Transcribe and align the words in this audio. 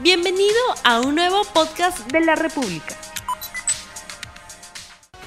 Bienvenido 0.00 0.54
a 0.84 1.00
un 1.00 1.16
nuevo 1.16 1.42
podcast 1.52 2.12
de 2.12 2.20
la 2.20 2.36
República. 2.36 2.94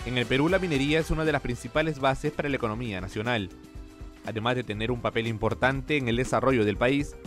En 0.05 0.17
el 0.17 0.25
Perú 0.25 0.47
la 0.47 0.59
minería 0.59 0.99
es 0.99 1.11
una 1.11 1.25
de 1.25 1.33
las 1.33 1.41
principales 1.41 1.99
bases 1.99 2.31
para 2.31 2.47
la 2.47 2.55
economía 2.55 3.01
nacional. 3.01 3.49
Además 4.25 4.55
de 4.55 4.63
tener 4.63 4.89
un 4.89 5.01
papel 5.01 5.27
importante 5.27 5.97
en 5.97 6.07
el 6.07 6.15
desarrollo 6.15 6.63
del 6.63 6.77
país, 6.77 7.17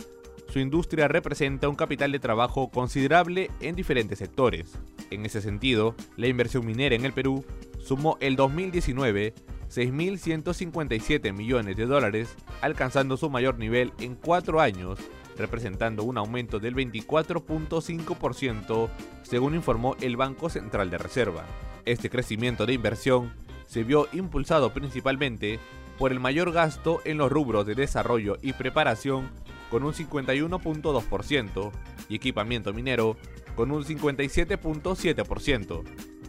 su 0.51 0.57
industria 0.57 1.07
representa 1.07 1.69
un 1.69 1.75
capital 1.75 2.11
de 2.11 2.19
trabajo 2.19 2.71
considerable 2.71 3.51
en 3.59 3.75
diferentes 3.75 4.17
sectores. 4.17 4.71
En 5.11 5.23
ese 5.23 5.39
sentido, 5.39 5.93
la 6.17 6.25
inversión 6.25 6.65
minera 6.65 6.95
en 6.95 7.05
el 7.05 7.13
Perú 7.13 7.45
sumó 7.77 8.17
el 8.21 8.35
2019 8.35 9.35
6.157 9.69 11.33
millones 11.33 11.75
de 11.75 11.85
dólares, 11.85 12.35
alcanzando 12.61 13.17
su 13.17 13.29
mayor 13.29 13.57
nivel 13.57 13.93
en 13.99 14.15
cuatro 14.15 14.61
años, 14.61 14.99
representando 15.37 16.03
un 16.03 16.17
aumento 16.17 16.59
del 16.59 16.75
24.5%, 16.75 18.89
según 19.23 19.55
informó 19.55 19.95
el 20.01 20.17
Banco 20.17 20.49
Central 20.49 20.89
de 20.89 20.97
Reserva. 20.97 21.45
Este 21.85 22.09
crecimiento 22.09 22.65
de 22.65 22.73
inversión 22.73 23.31
se 23.67 23.83
vio 23.83 24.07
impulsado 24.13 24.73
principalmente 24.73 25.59
por 25.97 26.11
el 26.11 26.19
mayor 26.19 26.51
gasto 26.51 27.01
en 27.05 27.17
los 27.17 27.31
rubros 27.31 27.65
de 27.65 27.75
desarrollo 27.75 28.37
y 28.41 28.51
preparación 28.53 29.29
con 29.69 29.83
un 29.83 29.93
51.2% 29.93 31.71
y 32.09 32.15
equipamiento 32.15 32.73
minero 32.73 33.15
con 33.55 33.71
un 33.71 33.83
57.7%. 33.83 35.83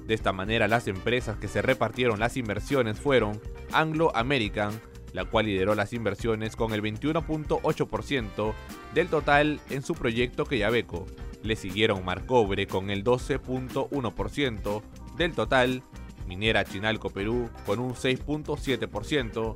De 0.07 0.15
esta 0.15 0.33
manera 0.33 0.69
las 0.69 0.87
empresas 0.87 1.37
que 1.37 1.49
se 1.49 1.63
repartieron 1.63 2.21
las 2.21 2.37
inversiones 2.37 3.01
fueron 3.01 3.41
Anglo 3.73 4.15
American, 4.15 4.81
la 5.13 5.25
cual 5.25 5.47
lideró 5.47 5.75
las 5.75 5.93
inversiones 5.93 6.57
con 6.57 6.73
el 6.73 6.83
21.8% 6.83 8.55
del 8.95 9.09
total 9.09 9.61
en 9.71 9.83
su 9.83 9.95
proyecto 9.95 10.45
Quellaveco. 10.45 11.07
Le 11.43 11.57
siguieron 11.57 12.05
Marcobre 12.05 12.67
con 12.67 12.91
el 12.91 13.05
12.1% 13.05 14.83
del 15.17 15.33
total, 15.33 15.83
Minera 16.27 16.65
Chinalco 16.65 17.11
Perú 17.11 17.49
con 17.65 17.79
un 17.79 17.95
6.7% 17.95 19.55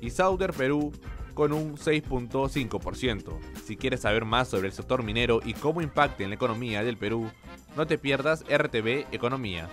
y 0.00 0.10
Sauder 0.10 0.52
Perú 0.52 0.92
con 1.34 1.52
un 1.52 1.76
6.5%. 1.76 3.38
Si 3.64 3.76
quieres 3.76 4.00
saber 4.00 4.24
más 4.24 4.48
sobre 4.48 4.68
el 4.68 4.74
sector 4.74 5.02
minero 5.02 5.40
y 5.44 5.54
cómo 5.54 5.80
impacta 5.80 6.22
en 6.22 6.30
la 6.30 6.34
economía 6.34 6.82
del 6.82 6.98
Perú, 6.98 7.30
no 7.76 7.86
te 7.86 7.98
pierdas 7.98 8.44
RTV 8.44 9.06
Economía. 9.12 9.68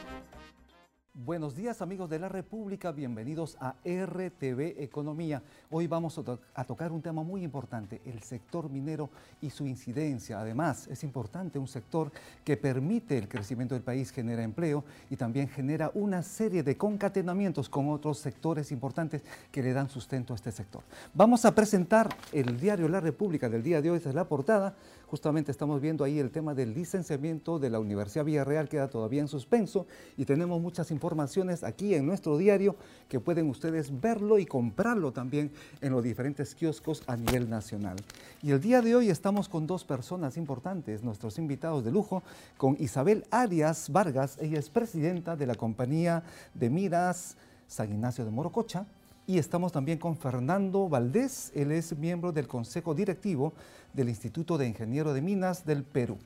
Buenos 1.26 1.54
días 1.54 1.82
amigos 1.82 2.10
de 2.10 2.18
la 2.18 2.30
República, 2.30 2.94
bienvenidos 2.94 3.58
a 3.60 3.76
RTV 3.84 4.82
Economía. 4.82 5.44
Hoy 5.70 5.86
vamos 5.86 6.18
a, 6.18 6.24
to 6.24 6.40
a, 6.56 6.64
tocar 6.64 6.94
un 6.94 7.02
tema 7.02 7.24
muy 7.24 7.44
importante, 7.44 8.00
el 8.06 8.24
sector 8.24 8.70
minero 8.70 9.10
y 9.42 9.50
su 9.50 9.68
incidencia. 9.68 10.40
Además, 10.40 10.88
es 10.88 11.04
importante 11.04 11.60
un 11.60 11.68
sector 11.68 12.10
que 12.46 12.56
permite 12.56 13.18
el 13.18 13.28
crecimiento 13.28 13.76
del 13.76 13.84
país, 13.84 14.12
genera 14.12 14.44
empleo 14.44 14.86
y 15.10 15.18
también 15.18 15.50
genera 15.50 15.92
una 15.94 16.24
serie 16.24 16.64
de 16.64 16.78
concatenamientos 16.78 17.68
con 17.68 17.90
otros 17.90 18.20
sectores 18.20 18.72
importantes 18.72 19.22
que 19.52 19.62
le 19.62 19.74
dan 19.74 19.90
sustento 19.90 20.32
a 20.32 20.38
este 20.38 20.54
sector. 20.54 20.84
Vamos 21.14 21.44
a 21.44 21.54
presentar 21.54 22.08
el 22.32 22.58
diario 22.58 22.88
La 22.88 23.02
República 23.02 23.50
del 23.50 23.62
día 23.62 23.82
de 23.82 23.92
hoy, 23.92 23.98
esta 23.98 24.08
es 24.08 24.16
la 24.16 24.30
portada. 24.30 24.74
Justamente 25.10 25.50
estamos 25.50 25.82
viendo 25.82 26.04
ahí 26.04 26.20
el 26.20 26.30
tema 26.30 26.54
del 26.54 26.76
licenciamiento 26.76 27.58
de 27.58 27.72
la 27.72 27.80
Universidad 27.80 28.26
Villarreal, 28.26 28.70
queda 28.70 28.92
todavía 28.92 29.22
en 29.22 29.28
suspenso 29.28 29.88
y 30.18 30.26
tenemos 30.26 30.62
muchas 30.62 30.92
informaciones 30.92 31.64
aquí 31.64 31.96
en 31.96 32.06
nuestro 32.06 32.38
diario 32.38 32.76
que 33.08 33.20
pueden 33.20 33.50
ustedes 33.50 34.00
verlo 34.00 34.38
y 34.38 34.46
comprarlo 34.46 35.12
también 35.12 35.50
en 35.82 35.94
los 35.94 36.04
diferentes 36.04 36.54
kioscos 36.54 37.02
a 37.08 37.18
nivel 37.18 37.50
nacional. 37.50 37.98
Y 38.44 38.52
el 38.52 38.62
día 38.62 38.84
de 38.84 38.96
hoy 38.96 39.10
estamos 39.10 39.50
con 39.50 39.66
dos 39.66 39.84
personas 39.84 40.38
importantes, 40.38 41.02
nuestros 41.02 41.40
invitados 41.40 41.84
de 41.84 41.92
lujo, 41.92 42.22
con 42.58 42.78
Isabel 42.80 43.26
Arias 43.32 43.90
Vargas, 43.92 44.38
ella 44.40 44.60
es 44.60 44.70
presidenta 44.70 45.36
de 45.36 45.48
la 45.48 45.56
compañía 45.56 46.22
de 46.54 46.70
Miras 46.70 47.36
San 47.66 47.92
Ignacio 47.92 48.26
de 48.26 48.32
Morococha, 48.32 48.86
y 49.30 49.38
estamos 49.38 49.72
también 49.72 50.00
con 50.00 50.18
Fernando 50.18 50.90
Valdés, 50.90 51.52
él 51.54 51.72
es 51.72 51.96
miembro 51.96 52.32
del 52.32 52.48
Consejo 52.48 52.96
Directivo 52.96 53.54
del 53.94 54.10
Instituto 54.10 54.58
de 54.58 54.68
Ingeniero 54.68 55.14
de 55.14 55.22
Minas 55.22 55.68
del 55.68 55.84
Perú. 55.84 56.18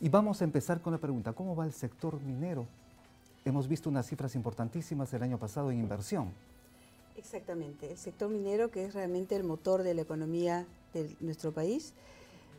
Y 0.00 0.08
vamos 0.08 0.40
a 0.40 0.44
empezar 0.44 0.80
con 0.80 0.92
la 0.92 1.00
pregunta, 1.00 1.32
¿cómo 1.32 1.56
va 1.56 1.64
el 1.64 1.72
sector 1.72 2.22
minero? 2.22 2.68
Hemos 3.44 3.66
visto 3.66 3.90
unas 3.90 4.06
cifras 4.06 4.36
importantísimas 4.36 5.12
el 5.14 5.24
año 5.24 5.36
pasado 5.36 5.72
en 5.72 5.80
inversión. 5.80 6.28
Exactamente, 7.16 7.90
el 7.90 7.98
sector 7.98 8.30
minero, 8.30 8.70
que 8.70 8.84
es 8.84 8.94
realmente 8.94 9.34
el 9.34 9.42
motor 9.42 9.82
de 9.82 9.94
la 9.94 10.02
economía 10.02 10.64
de 10.92 11.12
nuestro 11.18 11.50
país, 11.50 11.92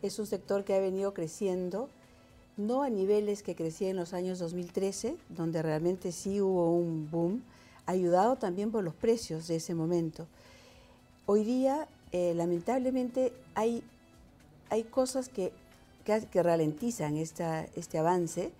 es 0.01 0.19
un 0.19 0.25
sector 0.25 0.65
que 0.65 0.75
ha 0.75 0.79
venido 0.81 1.13
creciendo, 1.13 1.87
no 2.57 2.83
a 2.83 2.89
niveles 2.89 3.43
que 3.43 3.55
crecía 3.55 3.91
en 3.91 3.95
los 3.95 4.13
años 4.13 4.39
2013, 4.39 5.15
donde 5.29 5.61
realmente 5.61 6.11
sí 6.11 6.41
hubo 6.41 6.75
un 6.75 7.09
boom, 7.09 7.43
ayudado 7.85 8.35
también 8.37 8.71
por 8.71 8.83
los 8.83 8.93
precios 8.93 9.47
de 9.47 9.57
ese 9.57 9.73
momento. 9.75 10.27
Hoy 11.25 11.43
día, 11.43 11.87
eh, 12.11 12.33
lamentablemente, 12.35 13.33
hay, 13.55 13.83
hay 14.69 14.83
cosas 14.83 15.29
que, 15.29 15.51
que, 16.03 16.25
que 16.31 16.43
ralentizan 16.43 17.17
esta, 17.17 17.65
este 17.75 17.97
avance, 17.97 18.51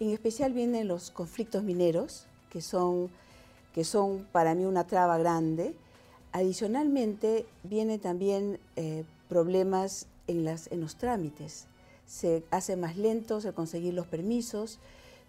en 0.00 0.10
especial 0.10 0.52
vienen 0.52 0.88
los 0.88 1.10
conflictos 1.10 1.62
mineros, 1.62 2.26
que 2.48 2.62
son, 2.62 3.10
que 3.74 3.84
son 3.84 4.26
para 4.32 4.54
mí 4.54 4.64
una 4.64 4.86
traba 4.86 5.18
grande. 5.18 5.74
Adicionalmente, 6.32 7.44
vienen 7.64 8.00
también 8.00 8.58
eh, 8.76 9.04
problemas 9.28 10.06
en, 10.26 10.44
las, 10.44 10.72
en 10.72 10.80
los 10.80 10.96
trámites. 10.96 11.66
Se 12.06 12.42
hace 12.50 12.76
más 12.76 12.96
lento 12.96 13.38
el 13.38 13.52
conseguir 13.52 13.94
los 13.94 14.06
permisos. 14.06 14.78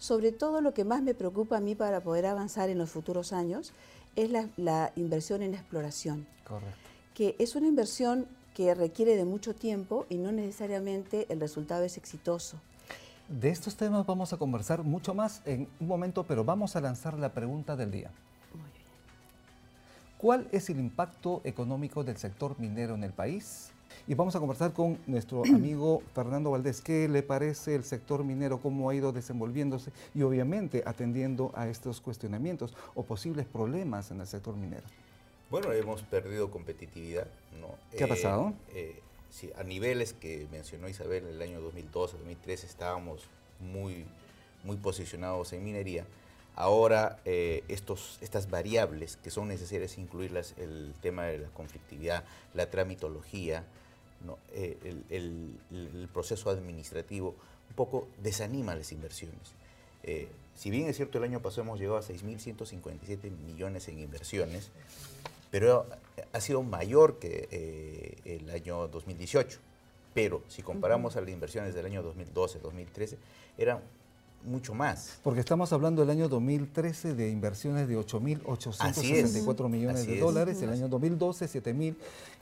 Sobre 0.01 0.31
todo 0.31 0.61
lo 0.61 0.73
que 0.73 0.83
más 0.83 1.03
me 1.03 1.13
preocupa 1.13 1.57
a 1.57 1.59
mí 1.59 1.75
para 1.75 2.01
poder 2.01 2.25
avanzar 2.25 2.71
en 2.71 2.79
los 2.79 2.89
futuros 2.89 3.31
años 3.33 3.71
es 4.15 4.31
la, 4.31 4.49
la 4.57 4.91
inversión 4.95 5.43
en 5.43 5.53
exploración. 5.53 6.25
Correcto. 6.43 6.75
Que 7.13 7.35
es 7.37 7.55
una 7.55 7.67
inversión 7.67 8.25
que 8.55 8.73
requiere 8.73 9.15
de 9.15 9.25
mucho 9.25 9.53
tiempo 9.53 10.07
y 10.09 10.17
no 10.17 10.31
necesariamente 10.31 11.27
el 11.29 11.39
resultado 11.39 11.83
es 11.83 11.97
exitoso. 11.97 12.57
De 13.29 13.51
estos 13.51 13.75
temas 13.75 14.03
vamos 14.07 14.33
a 14.33 14.37
conversar 14.37 14.81
mucho 14.81 15.13
más 15.13 15.43
en 15.45 15.67
un 15.79 15.87
momento, 15.87 16.23
pero 16.23 16.43
vamos 16.43 16.75
a 16.75 16.81
lanzar 16.81 17.19
la 17.19 17.31
pregunta 17.31 17.75
del 17.75 17.91
día. 17.91 18.09
Muy 18.55 18.71
bien. 18.71 18.85
¿Cuál 20.17 20.47
es 20.51 20.67
el 20.71 20.79
impacto 20.79 21.41
económico 21.43 22.03
del 22.03 22.17
sector 22.17 22.59
minero 22.59 22.95
en 22.95 23.03
el 23.03 23.13
país? 23.13 23.71
Y 24.07 24.13
vamos 24.13 24.35
a 24.35 24.39
conversar 24.39 24.73
con 24.73 24.97
nuestro 25.07 25.43
amigo 25.45 26.01
Fernando 26.13 26.51
Valdés. 26.51 26.81
¿Qué 26.81 27.07
le 27.07 27.23
parece 27.23 27.75
el 27.75 27.83
sector 27.83 28.23
minero, 28.23 28.59
cómo 28.59 28.89
ha 28.89 28.95
ido 28.95 29.11
desenvolviéndose 29.11 29.91
y 30.13 30.21
obviamente 30.23 30.83
atendiendo 30.85 31.51
a 31.55 31.67
estos 31.67 32.01
cuestionamientos 32.01 32.73
o 32.95 33.03
posibles 33.03 33.45
problemas 33.45 34.11
en 34.11 34.21
el 34.21 34.27
sector 34.27 34.55
minero? 34.55 34.83
Bueno, 35.49 35.71
hemos 35.73 36.01
perdido 36.03 36.49
competitividad. 36.49 37.27
¿no? 37.59 37.67
¿Qué 37.95 38.03
ha 38.03 38.07
pasado? 38.07 38.53
Eh, 38.73 38.99
sí, 39.29 39.51
a 39.57 39.63
niveles 39.63 40.13
que 40.13 40.47
mencionó 40.51 40.87
Isabel 40.87 41.27
en 41.27 41.35
el 41.35 41.41
año 41.41 41.61
2012, 41.61 42.17
2013 42.17 42.67
estábamos 42.67 43.27
muy, 43.59 44.05
muy 44.63 44.77
posicionados 44.77 45.51
en 45.53 45.63
minería. 45.63 46.05
Ahora 46.55 47.19
eh, 47.25 47.63
estos, 47.69 48.17
estas 48.21 48.49
variables 48.49 49.17
que 49.23 49.31
son 49.31 49.47
necesarias 49.47 49.97
incluirlas, 49.97 50.53
el 50.57 50.93
tema 51.01 51.25
de 51.25 51.39
la 51.39 51.47
conflictividad, 51.49 52.23
la 52.53 52.69
tramitología, 52.69 53.63
¿no? 54.25 54.37
eh, 54.53 54.77
el, 54.83 55.03
el, 55.09 55.59
el, 55.71 56.09
proceso 56.09 56.49
administrativo, 56.49 57.35
un 57.69 57.75
poco 57.75 58.07
desanima 58.21 58.75
las 58.75 58.91
inversiones. 58.91 59.53
Eh, 60.03 60.27
si 60.55 60.69
bien 60.69 60.87
es 60.87 60.97
cierto 60.97 61.17
el 61.19 61.23
año 61.23 61.41
pasado 61.41 61.63
hemos 61.63 61.79
llegado 61.79 61.97
a 61.97 62.01
6.157 62.01 63.31
millones 63.31 63.87
en 63.87 63.99
inversiones, 63.99 64.69
pero 65.49 65.87
ha 66.33 66.41
sido 66.41 66.63
mayor 66.63 67.17
que 67.19 68.17
el 68.25 68.49
año 68.49 68.87
2018. 68.87 69.59
Pero 70.13 70.43
si 70.49 70.61
comparamos 70.61 71.13
uh 71.13 71.15
-huh. 71.15 71.19
a 71.19 71.21
las 71.21 71.31
inversiones 71.31 71.73
del 71.73 71.85
año 71.85 72.03
2012, 72.03 72.59
2013, 72.59 73.17
eran 73.57 73.81
mucho 74.43 74.73
más. 74.73 75.19
Porque 75.23 75.39
estamos 75.39 75.71
hablando 75.73 76.01
del 76.01 76.09
año 76.09 76.29
2013 76.29 77.15
de 77.15 77.29
inversiones 77.29 77.87
de 77.87 77.97
8.864 77.97 79.69
millones 79.69 80.01
Así 80.01 80.07
de 80.07 80.15
es. 80.15 80.21
dólares, 80.21 80.61
el 80.61 80.69
año 80.69 80.87
2012 80.87 81.45
7.000 81.45 81.95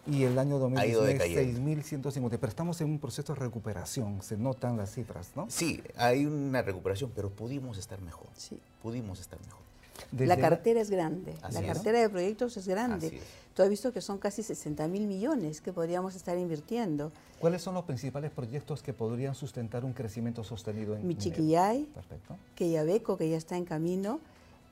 y 0.07 0.23
el 0.23 0.39
año 0.39 0.59
2019 0.59 1.19
6.150. 1.55 2.29
Pero 2.29 2.47
estamos 2.47 2.81
en 2.81 2.89
un 2.89 2.99
proceso 2.99 3.33
de 3.33 3.39
recuperación, 3.39 4.21
se 4.21 4.37
notan 4.37 4.77
las 4.77 4.93
cifras, 4.93 5.31
¿no? 5.35 5.47
Sí, 5.49 5.81
hay 5.95 6.25
una 6.25 6.61
recuperación, 6.61 7.11
pero 7.15 7.29
pudimos 7.29 7.77
estar 7.77 8.01
mejor. 8.01 8.27
Sí. 8.35 8.59
Pudimos 8.81 9.19
estar 9.19 9.39
mejor. 9.41 9.68
Desde 10.11 10.27
la 10.27 10.37
cartera 10.37 10.81
es 10.81 10.89
grande, 10.89 11.35
Así 11.41 11.55
la 11.55 11.73
cartera 11.73 11.99
de 11.99 12.09
proyectos 12.09 12.57
es 12.57 12.67
grande. 12.67 13.21
Tú 13.53 13.63
has 13.63 13.69
visto 13.69 13.91
que 13.91 14.01
son 14.01 14.17
casi 14.17 14.43
60 14.43 14.87
mil 14.87 15.07
millones 15.07 15.61
que 15.61 15.73
podríamos 15.73 16.15
estar 16.15 16.37
invirtiendo. 16.37 17.11
¿Cuáles 17.39 17.61
son 17.61 17.73
los 17.73 17.83
principales 17.83 18.31
proyectos 18.31 18.81
que 18.81 18.93
podrían 18.93 19.35
sustentar 19.35 19.83
un 19.83 19.93
crecimiento 19.93 20.43
sostenido 20.43 20.95
en 20.95 21.05
Michiquillay, 21.05 21.87
Quellaveco, 22.55 23.17
que 23.17 23.29
ya 23.29 23.37
está 23.37 23.57
en 23.57 23.65
camino, 23.65 24.19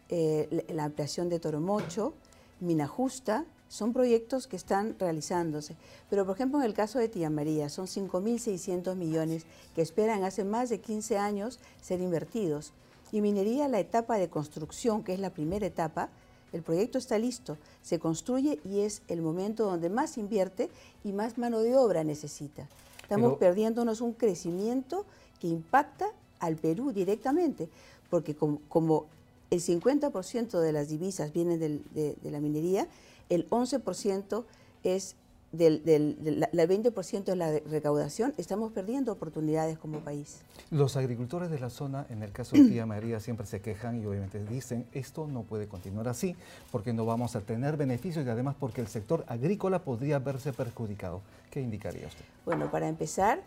eh, 0.09 0.65
la 0.69 0.85
ampliación 0.85 1.27
de 1.29 1.39
Toromocho, 1.39 2.13
Mina 2.59 2.87
Justa 2.87 3.45
son 3.69 3.93
proyectos 3.93 4.47
que 4.47 4.55
están 4.55 4.95
realizándose. 4.97 5.75
Pero, 6.09 6.25
por 6.25 6.35
ejemplo, 6.35 6.59
en 6.59 6.65
el 6.65 6.73
caso 6.73 6.99
de 6.99 7.09
Tía 7.09 7.29
María, 7.29 7.69
son 7.69 7.87
5.600 7.87 8.95
millones 8.95 9.45
que 9.75 9.81
esperan 9.81 10.23
hace 10.23 10.43
más 10.43 10.69
de 10.69 10.79
15 10.79 11.17
años 11.17 11.59
ser 11.81 12.01
invertidos. 12.01 12.73
Y 13.11 13.21
minería, 13.21 13.67
la 13.67 13.79
etapa 13.79 14.17
de 14.17 14.29
construcción, 14.29 15.03
que 15.03 15.13
es 15.13 15.19
la 15.19 15.29
primera 15.29 15.65
etapa, 15.65 16.09
el 16.53 16.63
proyecto 16.63 16.97
está 16.97 17.17
listo, 17.17 17.57
se 17.81 17.99
construye 17.99 18.59
y 18.63 18.79
es 18.79 19.01
el 19.07 19.21
momento 19.21 19.65
donde 19.65 19.89
más 19.89 20.17
invierte 20.17 20.69
y 21.03 21.11
más 21.11 21.37
mano 21.37 21.59
de 21.59 21.75
obra 21.75 22.03
necesita. 22.03 22.67
Estamos 23.01 23.37
perdiéndonos 23.37 24.01
un 24.01 24.13
crecimiento 24.13 25.05
que 25.39 25.47
impacta 25.47 26.07
al 26.39 26.55
Perú 26.55 26.91
directamente, 26.91 27.69
porque 28.09 28.35
como, 28.35 29.05
el 29.49 29.61
50% 29.61 30.59
de 30.59 30.71
las 30.73 30.89
divisas 30.89 31.31
vienen 31.31 31.59
de 31.59 32.31
la 32.31 32.39
minería, 32.39 32.87
el 33.29 33.49
11% 33.49 34.43
es 34.83 35.15
del, 35.51 35.83
del, 35.83 36.49
20% 36.51 37.23
de 37.23 37.35
la 37.35 37.51
recaudación, 37.59 38.33
estamos 38.37 38.71
perdiendo 38.71 39.11
oportunidades 39.11 39.77
como 39.77 39.99
país. 39.99 40.41
Los 40.71 40.97
agricultores 40.97 41.49
de 41.49 41.59
la 41.59 41.69
zona, 41.69 42.05
en 42.09 42.23
el 42.23 42.31
caso 42.31 42.55
de 42.55 42.65
Tía 42.65 42.85
María, 42.85 43.19
siempre 43.19 43.45
se 43.45 43.61
quejan 43.61 44.01
y 44.01 44.05
obviamente 44.05 44.43
dicen, 44.43 44.85
esto 44.91 45.27
no 45.27 45.43
puede 45.43 45.67
continuar 45.67 46.07
así 46.07 46.35
porque 46.71 46.93
no 46.93 47.05
vamos 47.05 47.35
a 47.35 47.41
tener 47.41 47.77
beneficios 47.77 48.25
y 48.25 48.29
además 48.29 48.55
porque 48.59 48.81
el 48.81 48.87
sector 48.87 49.23
agrícola 49.27 49.79
podría 49.79 50.19
verse 50.19 50.53
perjudicado. 50.53 51.21
¿Qué 51.51 51.61
indicaría 51.61 52.07
usted? 52.07 52.25
Bueno, 52.45 52.69
para 52.69 52.87
empezar, 52.87 53.41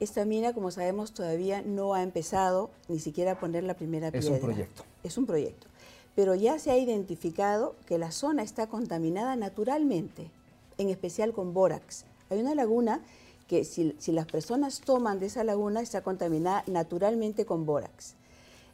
esta 0.00 0.24
mina, 0.24 0.52
como 0.52 0.70
sabemos, 0.70 1.12
todavía 1.12 1.62
no 1.62 1.94
ha 1.94 2.02
empezado 2.02 2.70
ni 2.88 2.98
siquiera 2.98 3.32
a 3.32 3.40
poner 3.40 3.64
la 3.64 3.74
primera 3.74 4.10
piedra. 4.10 4.28
Es 4.28 4.34
un 4.34 4.40
proyecto. 4.40 4.82
Es 5.02 5.18
un 5.18 5.26
proyecto 5.26 5.66
pero 6.14 6.34
ya 6.34 6.58
se 6.58 6.70
ha 6.70 6.78
identificado 6.78 7.74
que 7.86 7.98
la 7.98 8.12
zona 8.12 8.42
está 8.42 8.68
contaminada 8.68 9.36
naturalmente, 9.36 10.30
en 10.78 10.88
especial 10.88 11.32
con 11.32 11.54
bórax. 11.54 12.04
Hay 12.30 12.40
una 12.40 12.54
laguna 12.54 13.00
que 13.48 13.64
si, 13.64 13.94
las 14.08 14.26
personas 14.26 14.80
toman 14.80 15.20
de 15.20 15.26
esa 15.26 15.44
laguna 15.44 15.80
está 15.80 16.02
contaminada 16.02 16.64
naturalmente 16.66 17.44
con 17.44 17.66
bórax. 17.66 18.14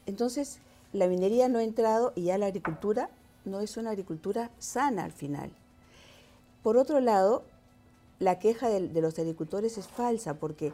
Entonces, 0.07 0.59
la 0.93 1.09
minería 1.09 1.49
no 1.49 1.59
ha 1.59 1.65
entrado 1.65 2.13
y 2.15 2.25
ya 2.25 2.39
la 2.39 2.47
agricultura 2.47 3.11
no 3.45 3.61
es 3.61 3.77
una 3.77 3.91
agricultura 3.91 4.51
sana 4.59 5.05
al 5.05 5.13
final. 5.13 5.51
Por 6.63 6.77
otro 6.77 7.01
lado, 7.01 7.43
la 8.19 8.39
queja 8.39 8.69
de, 8.69 9.01
los 9.01 9.19
agricultores 9.19 9.79
es 9.79 9.89
falsa 9.89 10.35
porque 10.35 10.73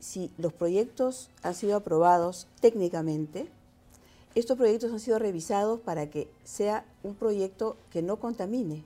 si 0.00 0.30
los 0.38 0.52
proyectos 0.52 1.30
han 1.42 1.54
sido 1.54 1.76
aprobados 1.76 2.46
técnicamente, 2.60 3.48
estos 4.34 4.56
proyectos 4.56 4.92
han 4.92 5.00
sido 5.00 5.18
revisados 5.18 5.80
para 5.80 6.10
que 6.10 6.28
sea 6.44 6.84
un 7.02 7.14
proyecto 7.14 7.76
que 7.90 8.02
no 8.02 8.16
contamine. 8.16 8.84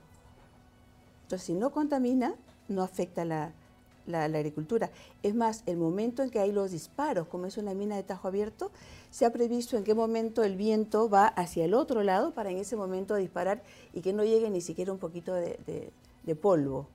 Entonces, 1.22 1.46
si 1.46 1.54
no 1.54 1.70
contamina, 1.70 2.34
no 2.68 2.82
afecta 2.82 3.24
la, 3.24 3.52
la, 4.06 4.24
agricultura. 4.24 4.90
Es 5.22 5.34
más, 5.34 5.62
el 5.66 5.76
momento 5.76 6.22
en 6.22 6.30
que 6.30 6.40
hay 6.40 6.52
los 6.52 6.70
disparos, 6.70 7.28
como 7.28 7.46
es 7.46 7.56
una 7.56 7.74
mina 7.74 7.96
de 7.96 8.02
tajo 8.02 8.28
abierto, 8.28 8.70
se 9.10 9.24
ha 9.24 9.32
previsto 9.32 9.76
en 9.76 9.84
qué 9.84 9.94
momento 9.94 10.42
el 10.44 10.56
viento 10.56 11.08
va 11.08 11.26
hacia 11.26 11.64
el 11.64 11.74
otro 11.74 12.02
lado 12.02 12.32
para 12.34 12.50
en 12.50 12.58
ese 12.58 12.76
momento 12.76 13.14
disparar 13.14 13.62
y 13.92 14.00
que 14.00 14.12
no 14.12 14.24
llegue 14.24 14.50
ni 14.50 14.60
siquiera 14.60 14.92
un 14.92 14.98
poquito 14.98 15.34
de 15.34 16.34
polvo. 16.40 16.86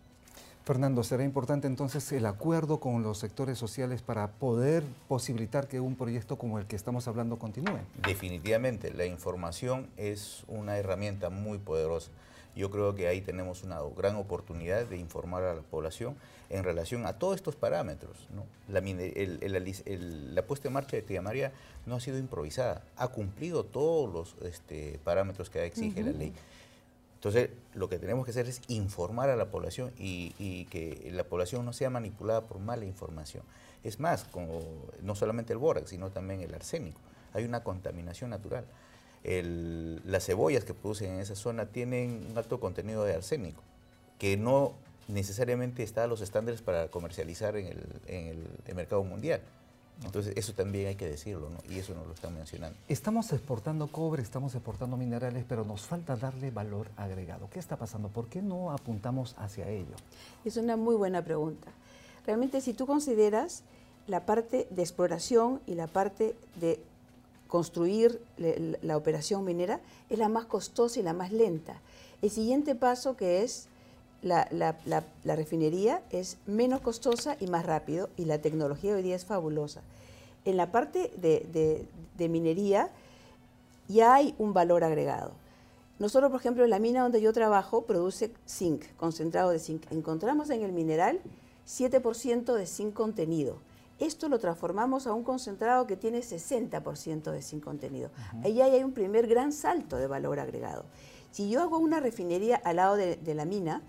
Fernando, 0.68 1.01
será 1.01 1.23
importante 1.23 1.65
entonces 1.65 2.12
el 2.12 2.25
acuerdo 2.25 2.81
con 2.81 3.01
los 3.01 3.19
sectores 3.19 3.57
sociales 3.57 4.01
para 4.01 4.31
poder 4.31 4.83
posibilitar 5.07 5.69
que 5.69 5.80
un 5.80 5.95
proyecto 5.95 6.38
como 6.38 6.59
el 6.59 6.65
que 6.65 6.75
estamos 6.75 7.07
hablando 7.07 7.39
continúe. 7.39 7.80
Definitivamente, 8.06 8.94
la 8.94 9.06
información 9.06 9.88
es 9.95 10.44
una 10.50 10.77
herramienta 10.77 11.30
muy 11.30 11.57
poderosa. 11.57 12.12
Yo 12.57 12.71
creo 12.71 12.95
que 12.95 13.07
ahí 13.07 13.21
tenemos 13.21 13.63
una 13.63 13.80
gran 13.95 14.15
oportunidad 14.15 14.86
de 14.86 14.98
informar 14.98 15.44
a 15.44 15.54
la 15.54 15.62
población 15.62 16.15
en 16.50 16.63
relación 16.63 17.06
a 17.06 17.13
todos 17.19 17.36
estos 17.36 17.56
parámetros. 17.56 18.27
La, 18.68 18.81
puesta 20.42 20.68
en 20.68 20.74
marcha 20.74 20.98
de 20.98 21.04
Tía 21.04 21.21
María 21.21 21.51
no 21.86 21.95
ha 21.95 22.00
sido 22.00 22.18
improvisada, 22.18 22.83
ha 22.95 23.09
cumplido 23.09 23.63
todos 23.63 24.12
los 24.12 24.36
este, 24.48 25.00
parámetros 25.04 25.51
que 25.51 25.63
exige 25.65 26.01
la 26.01 26.12
ley. 26.12 26.33
Entonces, 27.18 27.50
lo 27.75 27.89
que 27.89 28.00
tenemos 28.00 28.25
que 28.25 28.31
hacer 28.31 28.48
es 28.48 28.62
informar 28.68 29.30
a 29.30 29.36
la 29.36 29.51
población 29.51 29.92
y, 29.98 30.65
que 30.65 31.09
la 31.12 31.24
población 31.24 31.63
no 31.63 31.74
sea 31.74 31.89
manipulada 31.89 32.42
por 32.42 32.59
mala 32.59 32.86
información. 32.86 33.44
Es 33.83 34.00
más, 34.00 34.24
como, 34.24 34.62
no 35.04 35.13
solamente 35.13 35.54
el 35.54 35.59
bórax, 35.59 35.92
sino 35.92 36.09
también 36.09 36.42
el 36.42 36.54
arsénico. 36.56 37.00
Hay 37.33 37.44
una 37.44 37.63
contaminación 37.63 38.31
natural. 38.31 38.65
Las 40.06 40.25
cebollas 40.25 40.63
que 40.63 40.74
producen 40.74 41.13
en 41.13 41.19
esa 41.19 41.35
zona 41.35 41.65
tienen 41.65 42.27
un 42.31 42.38
alto 42.38 42.59
contenido 42.59 43.03
de 43.03 43.13
arsénico, 43.13 43.62
que 44.19 44.38
no 44.38 44.74
necesariamente 45.07 45.83
está 45.83 46.06
a 46.06 46.07
los 46.07 46.21
estándares 46.21 46.62
para 46.62 46.89
comercializar 46.89 47.56
en 47.57 48.47
el 48.65 48.75
mercado 48.75 49.03
mundial. 49.03 49.41
Entonces, 50.03 50.33
eso 50.38 50.53
también 50.53 50.88
hay 50.88 50.95
que 50.95 51.09
decirlo, 51.09 51.50
¿no? 51.50 51.57
Y 51.74 51.79
eso 51.79 51.95
nos 51.95 52.06
lo 52.06 52.13
están 52.13 52.35
mencionando. 52.35 52.77
Estamos 52.88 53.33
exportando 53.33 53.88
cobre, 53.88 54.21
estamos 54.21 54.53
exportando 54.53 54.95
minerales, 54.95 55.44
pero 55.50 55.65
nos 55.65 55.88
falta 55.88 56.15
darle 56.15 56.51
valor 56.51 56.88
agregado. 56.97 57.50
¿Qué 57.50 57.57
está 57.57 57.77
pasando? 57.77 58.09
¿Por 58.09 58.27
qué 58.27 58.44
no 58.44 58.71
apuntamos 58.71 59.33
hacia 59.39 59.68
ello? 59.68 59.95
Es 60.45 60.56
una 60.57 60.77
muy 60.77 60.95
buena 60.95 61.23
pregunta. 61.23 61.71
Realmente, 62.27 62.62
si 62.62 62.73
tú 62.73 62.85
consideras 62.85 63.63
la 64.06 64.25
parte 64.25 64.68
de 64.69 64.83
exploración 64.83 65.62
y 65.65 65.73
la 65.73 65.88
parte 65.88 66.35
de 66.62 66.80
construir 67.47 68.21
la 68.38 68.97
operación 68.97 69.44
minera, 69.45 69.79
es 70.09 70.19
la 70.19 70.29
más 70.29 70.45
costosa 70.45 70.99
y 70.99 71.03
la 71.03 71.13
más 71.13 71.31
lenta. 71.31 71.81
El 72.21 72.29
siguiente 72.29 72.75
paso 72.75 73.15
que 73.15 73.44
es 73.44 73.67
la, 74.21 74.75
refinería 75.23 76.01
es 76.09 76.38
menos 76.45 76.81
costosa 76.81 77.38
y 77.39 77.47
más 77.47 77.65
rápido 77.65 78.09
y 78.17 78.25
la 78.25 78.39
tecnología 78.39 78.95
hoy 78.95 79.03
día 79.03 79.15
es 79.15 79.25
fabulosa. 79.25 79.81
En 80.45 80.57
la 80.57 80.71
parte 80.71 81.11
de, 81.17 81.88
minería 82.27 82.89
ya 83.88 84.15
hay 84.15 84.35
un 84.38 84.53
valor 84.53 84.83
agregado. 84.83 85.31
Nosotros, 85.99 86.31
por 86.31 86.39
ejemplo, 86.39 86.63
en 86.63 86.69
la 86.69 86.79
mina 86.79 87.01
donde 87.01 87.21
yo 87.21 87.33
trabajo 87.33 87.83
produce 87.83 88.31
zinc, 88.47 88.83
concentrado 88.97 89.49
de 89.49 89.59
zinc. 89.59 89.91
Encontramos 89.91 90.49
en 90.51 90.61
el 90.61 90.71
mineral 90.71 91.19
7% 91.67 92.53
de 92.53 92.65
zinc 92.67 92.94
contenido. 92.94 93.57
Esto 93.99 94.29
lo 94.29 94.39
transformamos 94.39 95.07
a 95.07 95.13
un 95.13 95.23
concentrado 95.23 95.88
que 95.88 95.97
tiene 95.97 96.19
60% 96.19 97.31
de 97.31 97.41
zinc 97.41 97.63
contenido. 97.63 98.11
Ahí 98.44 98.61
hay 98.61 98.83
un 98.83 98.91
primer 98.91 99.27
gran 99.27 99.51
salto 99.51 99.97
de 99.97 100.07
valor 100.07 100.39
agregado. 100.39 100.85
Si 101.31 101.49
yo 101.49 101.61
hago 101.61 101.77
una 101.77 101.99
refinería 101.99 102.57
al 102.57 102.75
lado 102.77 102.95
de 102.95 103.33
la 103.35 103.45
mina, 103.45 103.81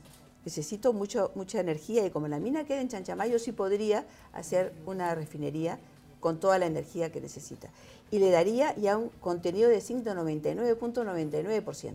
necesito 0.44 0.94
mucho, 0.94 1.30
mucha 1.34 1.60
energía 1.60 2.06
y 2.06 2.10
como 2.10 2.26
la 2.28 2.38
mina 2.38 2.64
queda 2.64 2.80
en 2.80 2.88
Chanchamayo 2.88 3.38
sí 3.38 3.52
podría 3.52 4.06
hacer 4.32 4.72
una 4.86 5.14
refinería 5.14 5.78
con 6.20 6.40
toda 6.40 6.58
la 6.58 6.64
energía 6.66 7.12
que 7.12 7.20
necesita. 7.20 7.68
Y 8.10 8.18
le 8.18 8.30
daría 8.30 8.74
ya 8.76 8.96
un 8.96 9.10
contenido 9.20 9.68
de 9.68 9.82
zinc 9.82 10.04
de 10.04 10.12
99.99%. 10.12 11.94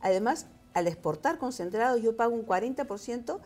Además, 0.00 0.46
al 0.74 0.86
exportar 0.86 1.38
concentrado 1.38 1.96
yo 1.96 2.14
pago 2.14 2.34
un 2.34 2.46
40% 2.46 3.38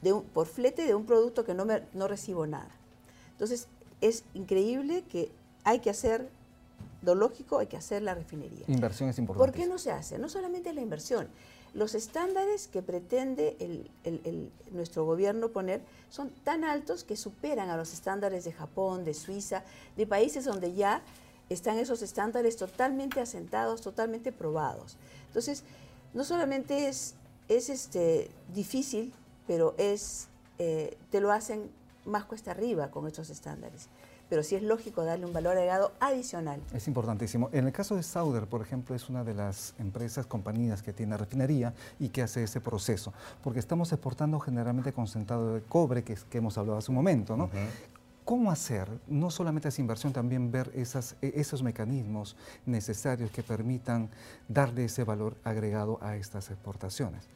de 0.00 0.14
por 0.32 0.46
flete 0.46 0.86
de 0.86 0.94
un 0.94 1.04
producto 1.04 1.44
que 1.44 1.54
no, 1.54 1.64
me, 1.64 1.82
no 1.92 2.08
recibo 2.08 2.46
nada. 2.46 2.70
Entonces, 3.42 3.66
es 4.00 4.22
increíble 4.34 5.02
que 5.10 5.32
hay 5.64 5.80
que 5.80 5.90
hacer, 5.90 6.28
lo 7.02 7.16
lógico, 7.16 7.58
hay 7.58 7.66
que 7.66 7.76
hacer 7.76 8.00
la 8.00 8.14
refinería. 8.14 8.64
Inversión 8.68 9.08
es 9.08 9.18
importante. 9.18 9.50
¿Por 9.50 9.60
qué 9.60 9.66
no 9.66 9.78
se 9.78 9.90
hace? 9.90 10.16
No 10.16 10.28
solamente 10.28 10.72
la 10.72 10.80
inversión, 10.80 11.26
los 11.74 11.96
estándares 11.96 12.68
que 12.68 12.82
pretende 12.82 13.56
nuestro 14.70 15.04
gobierno 15.04 15.48
poner 15.48 15.80
son 16.08 16.30
tan 16.44 16.62
altos 16.62 17.02
que 17.02 17.16
superan 17.16 17.68
a 17.68 17.76
los 17.76 17.92
estándares 17.92 18.44
de 18.44 18.52
Japón, 18.52 19.02
de 19.02 19.12
Suiza, 19.12 19.64
de 19.96 20.06
países 20.06 20.44
donde 20.44 20.74
ya 20.74 21.02
están 21.48 21.78
esos 21.78 22.00
estándares 22.02 22.56
totalmente 22.56 23.20
asentados, 23.20 23.80
totalmente 23.80 24.30
probados. 24.30 24.96
Entonces, 25.26 25.64
no 26.14 26.22
solamente 26.22 26.86
es, 26.86 27.16
es 27.48 27.70
este, 27.70 28.30
difícil, 28.54 29.12
pero 29.48 29.74
es, 29.78 30.28
eh, 30.60 30.96
te 31.10 31.20
lo 31.20 31.32
hacen 31.32 31.81
más 32.04 32.24
cuesta 32.24 32.50
arriba 32.50 32.90
con 32.90 33.06
estos 33.06 33.30
estándares 33.30 33.88
pero 34.32 34.42
sí 34.42 34.54
es 34.54 34.62
lógico 34.62 35.04
darle 35.04 35.26
un 35.26 35.34
valor 35.34 35.58
agregado 35.58 35.92
adicional. 36.00 36.58
Es 36.72 36.88
importantísimo. 36.88 37.50
En 37.52 37.66
el 37.66 37.72
caso 37.72 37.96
de 37.96 38.02
Sauder, 38.02 38.46
por 38.46 38.62
ejemplo, 38.62 38.96
es 38.96 39.10
una 39.10 39.24
de 39.24 39.34
las 39.34 39.74
empresas, 39.78 40.24
compañías 40.24 40.82
que 40.82 40.94
tiene 40.94 41.18
refinería 41.18 41.74
y 42.00 42.08
que 42.08 42.22
hace 42.22 42.42
ese 42.42 42.58
proceso, 42.58 43.12
porque 43.44 43.58
estamos 43.58 43.92
exportando 43.92 44.40
generalmente 44.40 44.94
concentrado 44.94 45.52
de 45.52 45.60
cobre, 45.60 46.02
que, 46.02 46.16
que 46.30 46.38
hemos 46.38 46.56
hablado 46.56 46.78
hace 46.78 46.90
un 46.90 46.94
momento, 46.94 47.36
¿no? 47.36 47.50
¿Cómo 48.24 48.50
hacer, 48.50 48.88
no 49.06 49.30
solamente 49.30 49.68
esa 49.68 49.82
inversión, 49.82 50.14
también 50.14 50.50
ver 50.50 50.72
esas, 50.74 51.14
e, 51.20 51.34
esos 51.36 51.62
mecanismos 51.62 52.34
necesarios 52.64 53.30
que 53.32 53.42
permitan 53.42 54.08
darle 54.48 54.86
ese 54.86 55.04
valor 55.04 55.36
agregado 55.44 55.98
a 56.00 56.16
estas 56.16 56.50
exportaciones? 56.50 57.28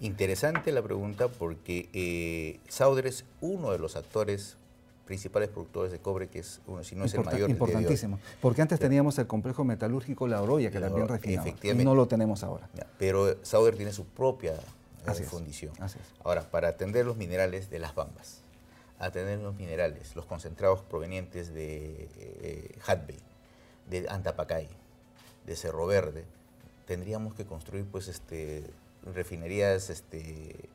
Interesante 0.00 0.72
la 0.72 0.82
pregunta 0.82 1.28
porque 1.28 1.88
eh, 1.92 2.58
Sauder 2.68 3.06
es 3.06 3.24
uno 3.40 3.70
de 3.70 3.78
los 3.78 3.96
actores 3.96 4.56
principales 5.04 5.48
productores 5.48 5.90
de 5.90 5.98
cobre, 5.98 6.28
que 6.28 6.38
es 6.38 6.60
uno, 6.66 6.84
si 6.84 6.94
no 6.94 7.04
es 7.04 7.12
el 7.14 7.24
mayor. 7.24 7.50
Importantísimo, 7.50 8.18
porque 8.40 8.62
antes 8.62 8.78
teníamos 8.78 9.18
el 9.18 9.26
complejo 9.26 9.64
metalúrgico 9.64 10.26
La 10.28 10.40
Oroya, 10.40 10.70
que 10.70 10.78
también 10.80 11.08
refinaba, 11.08 11.48
y 11.48 11.74
no 11.74 11.94
lo 11.94 12.06
tenemos 12.06 12.44
ahora. 12.44 12.70
pero 12.96 13.44
Sauder 13.44 13.76
tiene 13.76 13.92
su 13.92 14.06
propia 14.06 14.54
eh, 14.54 15.22
fundición. 15.24 15.72
Ahora, 16.22 16.42
para 16.42 16.68
atender 16.68 17.04
los 17.04 17.16
minerales 17.16 17.70
de 17.70 17.80
las 17.80 17.94
bambas, 17.94 18.42
atender 19.00 19.40
los 19.40 19.56
minerales, 19.56 20.14
los 20.14 20.26
concentrados 20.26 20.80
provenientes 20.82 21.52
de 21.52 22.08
eh, 22.18 22.78
de 23.90 24.08
Antapacay, 24.08 24.68
de 25.44 25.56
Cerro 25.56 25.86
Verde, 25.86 26.24
tendríamos 26.86 27.34
que 27.34 27.44
construir 27.44 27.84
pues 27.84 28.08
este 28.08 28.64
refinerías 29.04 29.90
este 29.90 30.68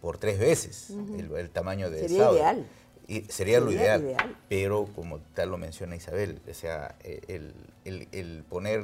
por 0.00 0.18
tres 0.18 0.38
veces 0.38 0.90
el, 0.90 1.50
tamaño 1.50 1.90
de 1.90 2.00
Sería 2.00 2.30
ideal. 2.30 2.66
Y 3.06 3.22
sería, 3.22 3.60
lo 3.60 3.70
ideal, 3.70 4.16
pero 4.48 4.86
como 4.94 5.18
tal 5.34 5.50
lo 5.50 5.58
menciona 5.58 5.94
Isabel, 5.94 6.40
o 6.48 6.54
sea, 6.54 6.96
el, 7.02 7.54
el, 7.84 8.44
poner, 8.48 8.82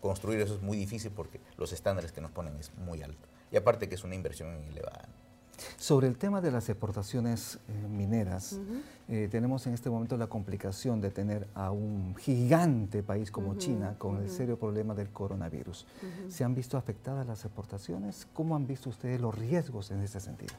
construir 0.00 0.40
eso 0.40 0.54
es 0.54 0.62
muy 0.62 0.76
difícil 0.76 1.12
porque 1.12 1.40
los 1.56 1.72
estándares 1.72 2.10
que 2.10 2.20
nos 2.20 2.32
ponen 2.32 2.56
es 2.56 2.72
muy 2.78 3.02
alto. 3.02 3.28
Y 3.52 3.56
aparte 3.56 3.88
que 3.88 3.94
es 3.94 4.02
una 4.02 4.16
inversión 4.16 4.48
elevada. 4.70 5.08
Sobre 5.76 6.08
el 6.08 6.16
tema 6.16 6.40
de 6.40 6.50
las 6.50 6.68
exportaciones 6.68 7.58
eh, 7.68 7.88
mineras, 7.88 8.58
eh, 9.08 9.28
tenemos 9.30 9.66
en 9.66 9.74
este 9.74 9.90
momento 9.90 10.16
la 10.16 10.26
complicación 10.26 11.00
de 11.00 11.10
tener 11.10 11.46
a 11.54 11.70
un 11.70 12.16
gigante 12.16 13.02
país 13.02 13.30
como 13.30 13.56
China 13.56 13.96
con 13.98 14.22
el 14.22 14.30
serio 14.30 14.58
problema 14.58 14.94
del 14.94 15.10
coronavirus. 15.10 15.86
¿Se 16.28 16.44
han 16.44 16.54
visto 16.54 16.76
afectadas 16.76 17.26
las 17.26 17.44
exportaciones? 17.44 18.26
¿Cómo 18.32 18.56
han 18.56 18.66
visto 18.66 18.90
ustedes 18.90 19.20
los 19.20 19.36
riesgos 19.36 19.90
en 19.90 20.00
ese 20.00 20.20
sentido? 20.20 20.54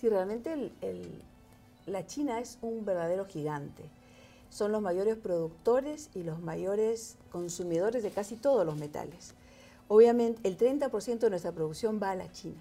Sí, 0.00 0.08
realmente 0.08 0.70
la 1.86 2.06
China 2.06 2.40
es 2.40 2.58
un 2.62 2.84
verdadero 2.84 3.24
gigante. 3.24 3.84
Son 4.50 4.70
los 4.70 4.82
mayores 4.82 5.16
productores 5.16 6.10
y 6.14 6.24
los 6.24 6.40
mayores 6.40 7.16
consumidores 7.30 8.02
de 8.02 8.10
casi 8.10 8.36
todos 8.36 8.66
los 8.66 8.76
metales. 8.76 9.34
Obviamente, 9.88 10.46
el 10.46 10.58
30% 10.58 11.18
de 11.18 11.30
nuestra 11.30 11.52
producción 11.52 11.98
va 12.02 12.10
a 12.10 12.16
la 12.16 12.30
China. 12.30 12.60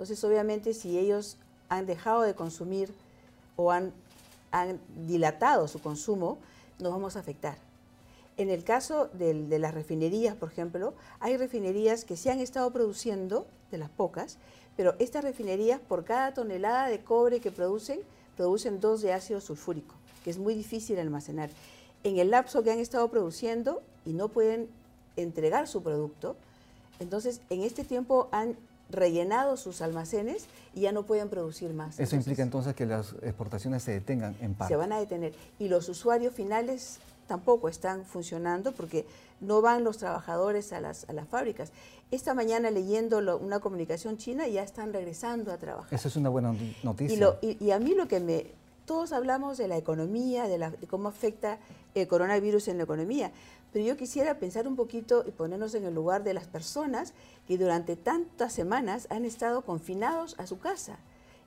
Entonces, 0.00 0.24
obviamente, 0.24 0.72
si 0.72 0.98
ellos 0.98 1.36
han 1.68 1.84
dejado 1.84 2.22
de 2.22 2.34
consumir 2.34 2.90
o 3.56 3.70
han, 3.70 3.92
dilatado 5.06 5.68
su 5.68 5.78
consumo, 5.78 6.38
nos 6.78 6.90
vamos 6.90 7.16
a 7.16 7.18
afectar. 7.18 7.58
En 8.38 8.48
el 8.48 8.64
caso 8.64 9.10
de, 9.12 9.34
las 9.58 9.74
refinerías, 9.74 10.34
por 10.36 10.50
ejemplo, 10.50 10.94
hay 11.20 11.36
refinerías 11.36 12.06
que 12.06 12.16
se 12.16 12.30
han 12.30 12.40
estado 12.40 12.70
produciendo, 12.70 13.46
de 13.70 13.76
las 13.76 13.90
pocas, 13.90 14.38
pero 14.74 14.94
estas 14.98 15.22
refinerías, 15.22 15.80
por 15.80 16.06
cada 16.06 16.32
tonelada 16.32 16.88
de 16.88 17.04
cobre 17.04 17.40
que 17.40 17.50
producen, 17.50 18.00
producen 18.38 18.80
dos 18.80 19.02
de 19.02 19.12
ácido 19.12 19.42
sulfúrico, 19.42 19.94
que 20.24 20.30
es 20.30 20.38
muy 20.38 20.54
difícil 20.54 20.98
almacenar. 20.98 21.50
En 22.04 22.18
el 22.18 22.30
lapso 22.30 22.62
que 22.62 22.72
han 22.72 22.78
estado 22.78 23.06
produciendo 23.08 23.82
y 24.06 24.14
no 24.14 24.28
pueden 24.28 24.66
entregar 25.16 25.68
su 25.68 25.82
producto, 25.82 26.36
entonces 27.00 27.42
en 27.50 27.64
este 27.64 27.84
tiempo 27.84 28.30
han 28.32 28.56
rellenado 28.90 29.56
sus 29.56 29.80
almacenes 29.80 30.46
y 30.74 30.82
ya 30.82 30.92
no 30.92 31.04
pueden 31.04 31.28
producir 31.28 31.72
más. 31.72 31.98
Eso 31.98 32.16
implica 32.16 32.42
entonces 32.42 32.74
que 32.74 32.86
las 32.86 33.14
exportaciones 33.22 33.82
se 33.82 33.92
detengan 33.92 34.36
en 34.40 34.54
parte. 34.54 34.74
Se 34.74 34.76
van 34.76 34.92
a 34.92 34.98
detener. 34.98 35.32
Y 35.58 35.68
los 35.68 35.88
usuarios 35.88 36.34
finales 36.34 36.98
tampoco 37.26 37.68
están 37.68 38.04
funcionando 38.04 38.72
porque 38.72 39.06
no 39.40 39.62
van 39.62 39.84
los 39.84 39.98
trabajadores 39.98 40.72
a 40.72 40.80
las, 40.80 41.08
a 41.08 41.12
las 41.12 41.28
fábricas. 41.28 41.72
Esta 42.10 42.34
mañana 42.34 42.70
leyendo 42.70 43.18
una 43.38 43.60
comunicación 43.60 44.16
china 44.16 44.48
ya 44.48 44.62
están 44.62 44.92
regresando 44.92 45.52
a 45.52 45.56
trabajar. 45.56 45.94
Esa 45.94 46.08
es 46.08 46.16
una 46.16 46.28
buena 46.28 46.54
noticia. 46.82 47.38
Y, 47.40 47.56
y, 47.64 47.70
a 47.70 47.78
mí 47.78 47.94
lo 47.94 48.08
que 48.08 48.20
me... 48.20 48.46
Todos 48.84 49.12
hablamos 49.12 49.56
de 49.56 49.68
la 49.68 49.76
economía, 49.76 50.48
de, 50.48 50.58
la, 50.58 50.70
de 50.70 50.86
cómo 50.88 51.08
afecta 51.08 51.60
el 51.94 52.08
coronavirus 52.08 52.66
en 52.66 52.78
la 52.78 52.82
economía, 52.82 53.30
pero 53.72 53.84
yo 53.84 53.96
quisiera 53.96 54.38
pensar 54.38 54.66
un 54.66 54.76
poquito 54.76 55.24
y 55.26 55.30
ponernos 55.30 55.74
en 55.74 55.84
el 55.84 55.94
lugar 55.94 56.24
de 56.24 56.34
las 56.34 56.46
personas 56.46 57.12
que 57.46 57.58
durante 57.58 57.96
tantas 57.96 58.52
semanas 58.52 59.06
han 59.10 59.24
estado 59.24 59.62
confinados 59.62 60.34
a 60.38 60.46
su 60.46 60.58
casa. 60.58 60.98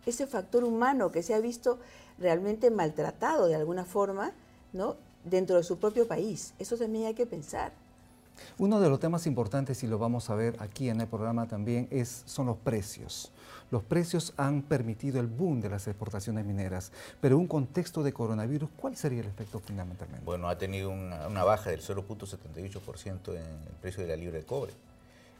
Ese 0.05 0.27
factor 0.27 0.63
humano 0.63 1.11
que 1.11 1.23
se 1.23 1.33
ha 1.33 1.39
visto 1.39 1.79
realmente 2.17 2.71
maltratado 2.71 3.47
de 3.47 3.55
alguna 3.55 3.85
forma, 3.85 4.31
¿no? 4.73 4.95
dentro 5.23 5.57
de 5.57 5.63
su 5.63 5.77
propio 5.77 6.07
país. 6.07 6.53
Eso 6.59 6.77
también 6.77 7.07
hay 7.07 7.13
que 7.13 7.25
pensar. 7.25 7.71
Uno 8.57 8.79
de 8.79 8.89
los 8.89 8.99
temas 8.99 9.27
importantes, 9.27 9.83
y 9.83 9.87
lo 9.87 9.97
vamos 9.97 10.29
a 10.29 10.35
ver 10.35 10.55
aquí 10.59 10.89
en 10.89 11.01
el 11.01 11.07
programa 11.07 11.47
también, 11.47 11.87
es, 11.91 12.23
son 12.25 12.47
los 12.47 12.57
precios. 12.57 13.31
Los 13.73 13.81
precios 13.81 14.33
han 14.37 14.61
permitido 14.61 15.19
el 15.19 15.25
boom 15.25 15.59
de 15.59 15.67
las 15.67 15.87
exportaciones 15.87 16.45
mineras, 16.45 16.91
pero 17.19 17.37
en 17.37 17.41
un 17.41 17.47
contexto 17.47 18.03
de 18.03 18.13
coronavirus, 18.13 18.69
¿cuál 18.77 18.95
sería 18.95 19.21
el 19.21 19.25
efecto 19.25 19.59
fundamentalmente? 19.59 20.23
Bueno, 20.23 20.47
ha 20.47 20.59
tenido 20.59 20.91
una, 20.91 21.43
baja 21.43 21.71
del 21.71 21.81
0.78% 21.81 23.29
en 23.29 23.37
el 23.37 23.73
precio 23.81 24.03
de 24.03 24.09
la 24.09 24.15
libra 24.15 24.37
de 24.37 24.45
cobre. 24.45 24.73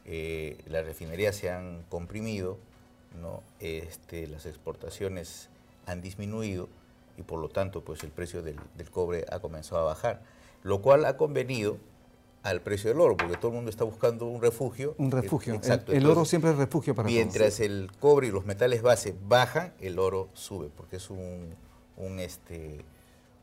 Eh, 0.05 0.57
las 0.65 0.83
refinerías 0.83 1.35
se 1.35 1.51
han 1.51 1.83
comprimido, 1.89 2.57
¿no? 3.21 3.43
este, 3.59 4.25
las 4.25 4.47
exportaciones 4.47 5.49
han 5.85 6.01
disminuido 6.01 6.69
y 7.19 7.21
por 7.21 7.39
lo 7.39 7.49
tanto 7.49 7.83
pues 7.83 8.03
el 8.03 8.09
precio 8.09 8.41
del, 8.41 8.59
del 8.75 8.89
cobre 8.89 9.27
ha 9.29 9.37
comenzado 9.41 9.81
a 9.81 9.85
bajar, 9.85 10.23
lo 10.63 10.81
cual 10.81 11.05
ha 11.05 11.17
convenido 11.17 11.77
al 12.43 12.61
precio 12.61 12.89
del 12.89 12.99
oro, 12.99 13.15
porque 13.15 13.37
todo 13.37 13.49
el 13.49 13.55
mundo 13.55 13.71
está 13.71 13.85
buscando 13.85 14.27
un 14.27 14.41
refugio. 14.41 14.95
Un 14.97 15.11
refugio, 15.11 15.53
exacto. 15.53 15.93
El, 15.93 16.05
oro 16.05 16.25
siempre 16.25 16.51
es 16.51 16.57
refugio 16.57 16.93
para 16.93 17.07
Mientras 17.07 17.61
el 17.61 17.89
cobre 17.99 18.27
y 18.27 18.31
los 18.31 18.45
metales 18.45 18.81
base 18.81 19.15
bajan, 19.27 19.73
el 19.79 19.97
oro 19.97 20.29
sube, 20.33 20.69
porque 20.75 20.97
es 20.97 21.09
un, 21.09 21.55
un, 21.95 22.19
este, 22.19 22.83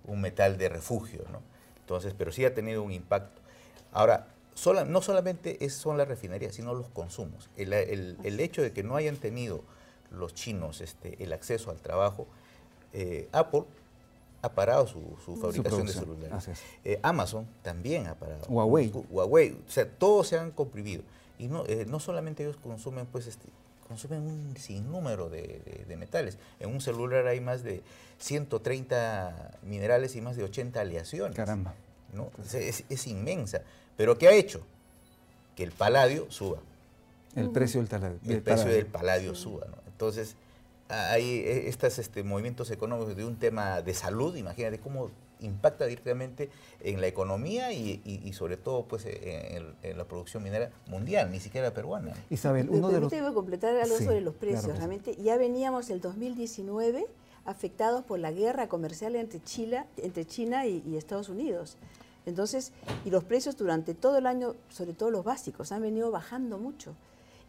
un 0.07 0.21
metal 0.21 0.59
de 0.59 0.69
refugio, 0.69 1.25
¿no? 1.33 1.41
Entonces, 1.81 2.15
pero 2.17 2.31
sí 2.31 2.45
ha 2.45 2.55
tenido 2.55 2.83
un 2.83 2.93
impacto. 2.93 3.41
Ahora, 3.91 4.29
sola, 4.55 4.85
no 4.85 5.01
solamente 5.01 5.65
es, 5.65 5.73
son 5.73 5.97
las 5.97 6.07
refinerías, 6.07 6.55
sino 6.55 6.75
los 6.75 6.89
consumos. 6.91 7.49
El, 7.57 7.73
el, 7.73 8.41
hecho 8.41 8.61
de 8.61 8.73
que 8.73 8.83
no 8.83 8.97
hayan 8.97 9.17
tenido 9.17 9.65
los 10.11 10.35
chinos 10.35 10.83
este, 10.83 11.23
el 11.25 11.33
acceso 11.33 11.71
al 11.71 11.81
trabajo, 11.81 12.27
eh, 12.93 13.29
Apple 13.33 13.65
ha 14.43 14.49
parado 14.51 14.87
su, 14.87 15.37
fabricación 15.37 15.87
de 15.87 15.93
celulares. 15.93 16.49
Eh, 16.85 16.99
Amazon 17.03 17.47
también 17.63 18.07
ha 18.07 18.15
parado. 18.15 18.47
Huawei. 18.49 18.93
Huawei. 19.11 19.53
O 19.67 19.71
sea, 19.71 19.89
todos 19.89 20.29
se 20.29 20.39
han 20.39 20.51
comprimido. 20.51 21.03
Y 21.39 21.49
no, 21.49 21.65
eh, 21.67 21.87
no 21.87 22.01
solamente 22.01 22.43
ellos 22.43 22.57
consumen, 22.57 23.07
pues, 23.07 23.27
este, 23.27 23.49
consumen 23.87 24.23
un 24.23 24.57
sinnúmero 24.57 25.29
de, 25.29 25.85
metales. 25.99 26.39
En 26.59 26.71
un 26.71 26.81
celular 26.81 27.27
hay 27.27 27.41
más 27.41 27.63
de 27.63 27.83
130 28.19 29.59
minerales 29.63 30.17
y 30.17 30.21
más 30.21 30.37
de 30.37 30.45
80 30.45 30.81
aleaciones. 30.81 31.37
Caramba. 31.37 31.75
¿no? 32.13 32.31
Es, 32.55 33.07
inmensa. 33.07 33.63
Pero 33.97 34.17
¿qué 34.17 34.29
ha 34.29 34.33
hecho? 34.33 34.63
Que 35.57 35.65
el 35.65 35.73
paladio 35.73 36.31
suba. 36.31 36.59
El 37.35 37.51
precio 37.51 37.81
del, 37.81 37.89
paladio. 37.89 38.19
El 38.25 38.43
precio 38.43 38.71
del 38.71 38.87
paladio 38.87 39.35
suba. 39.35 39.67
¿no? 39.67 39.77
Entonces, 39.87 40.37
hay 40.91 41.39
eh, 41.39 41.69
estos 41.69 41.99
este, 41.99 42.23
movimientos 42.23 42.71
económicos 42.71 43.17
de 43.17 43.25
un 43.25 43.37
tema 43.37 43.83
de 43.83 43.95
salud, 43.95 44.37
imagínate 44.37 44.79
cómo 44.79 45.11
impacta 45.41 45.87
directamente 45.87 46.51
en 46.81 47.01
la 47.01 47.07
economía 47.07 47.73
y, 47.73 48.33
sobre 48.35 48.59
todo 48.59 48.85
pues 48.85 49.07
en, 49.07 49.97
la 49.97 50.05
producción 50.05 50.43
minera 50.43 50.71
mundial, 50.87 51.31
ni 51.31 51.41
siquiera 51.41 51.73
peruana. 51.73 52.13
Isabel, 52.29 52.69
uno 52.69 52.91
de 52.91 53.01
los... 53.01 53.33
completar 53.33 53.75
algo 53.77 53.97
sobre 53.97 54.21
los 54.21 54.35
precios. 54.35 54.77
Realmente 54.77 55.17
ya 55.17 55.39
veníamos 55.39 55.89
el 55.89 56.03
2019 56.03 57.07
afectados 57.47 58.05
por 58.05 58.19
la 58.19 58.33
guerra 58.33 58.69
comercial 58.69 59.17
entre 59.17 59.43
China, 59.43 59.87
entre 59.97 60.27
China 60.27 60.67
y, 60.67 60.83
y 60.87 60.97
Estados 60.97 61.31
Unidos. 61.31 61.79
Entonces, 62.27 62.73
y 63.05 63.11
los 63.11 63.25
precios 63.25 63.57
durante 63.57 63.95
todo 63.95 64.19
el 64.19 64.27
año, 64.27 64.55
sobre 64.69 64.93
todo 64.93 65.11
los 65.11 65.25
básicos, 65.25 65.73
han 65.73 65.83
venido 65.83 66.11
bajando 66.11 66.59
mucho. 66.59 66.95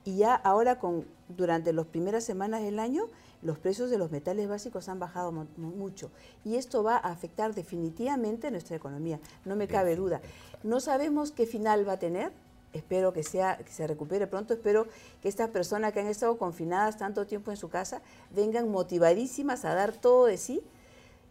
Y 0.06 0.18
ya 0.18 0.34
ahora, 0.34 0.80
con, 0.80 1.06
durante 1.30 1.74
las 1.74 1.86
primeras 1.86 2.24
semanas 2.24 2.64
del 2.64 2.80
año, 2.80 3.04
los 3.42 3.58
precios 3.58 3.90
de 3.90 3.98
los 3.98 4.12
metales 4.12 4.48
básicos 4.48 4.90
han 4.90 5.00
bajado 5.00 5.32
mucho 5.58 6.12
y 6.44 6.56
esto 6.56 6.84
va 6.84 6.96
a 6.96 7.12
afectar 7.12 7.54
definitivamente 7.54 8.52
nuestra 8.52 8.76
economía, 8.76 9.20
no 9.46 9.56
me 9.56 9.68
cabe 9.68 9.96
duda. 9.96 10.22
No 10.64 10.80
sabemos 10.80 11.32
qué 11.32 11.46
final 11.46 11.88
va 11.88 11.94
a 11.94 12.00
tener, 12.00 12.32
espero 12.74 13.14
que, 13.14 13.24
sea, 13.24 13.58
que 13.58 13.72
se 13.72 13.88
recupere 13.88 14.28
pronto, 14.28 14.54
espero 14.54 14.88
que 15.22 15.30
estas 15.30 15.50
personas 15.50 15.94
que 15.94 16.02
han 16.02 16.08
estado 16.08 16.38
confinadas 16.38 16.98
tanto 16.98 17.26
tiempo 17.26 17.52
en 17.52 17.58
su 17.58 17.70
casa 17.70 18.02
vengan 18.36 18.70
motivadísimas 18.70 19.66
a 19.66 19.74
dar 19.74 19.94
todo 19.94 20.26
de 20.26 20.38
sí. 20.38 20.62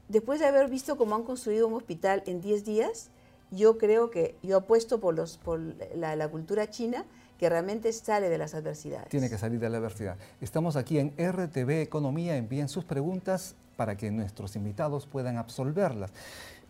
Después 0.09 0.41
de 0.41 0.47
haber 0.47 0.69
visto 0.69 0.97
cómo 0.97 1.15
han 1.15 1.23
construido 1.23 1.69
un 1.69 1.75
hospital 1.75 2.25
en 2.27 2.41
10 2.41 2.65
días, 2.65 3.11
yo 3.53 3.79
creo 3.79 4.11
que 4.11 4.37
yo 4.43 4.57
apuesto 4.57 4.99
por, 4.99 5.15
los, 5.15 5.39
por 5.39 5.61
la 5.95 6.29
cultura 6.29 6.69
china, 6.69 7.05
que 7.41 7.49
realmente 7.49 7.91
sale 7.95 8.29
de 8.29 8.37
las 8.37 8.53
adversidades. 8.53 9.09
Tiene 9.09 9.31
que 9.31 9.39
salir 9.39 9.59
de 9.59 9.71
la 9.71 9.79
adversidad. 9.79 10.19
Estamos 10.43 10.77
aquí 10.77 10.99
en 10.99 11.15
RTV 11.17 11.81
Economía, 11.81 12.37
envíen 12.37 12.69
sus 12.69 12.85
preguntas 12.85 13.55
para 13.77 13.97
que 13.97 14.11
nuestros 14.11 14.57
invitados 14.57 15.07
puedan 15.07 15.39
absolverlas. 15.39 16.13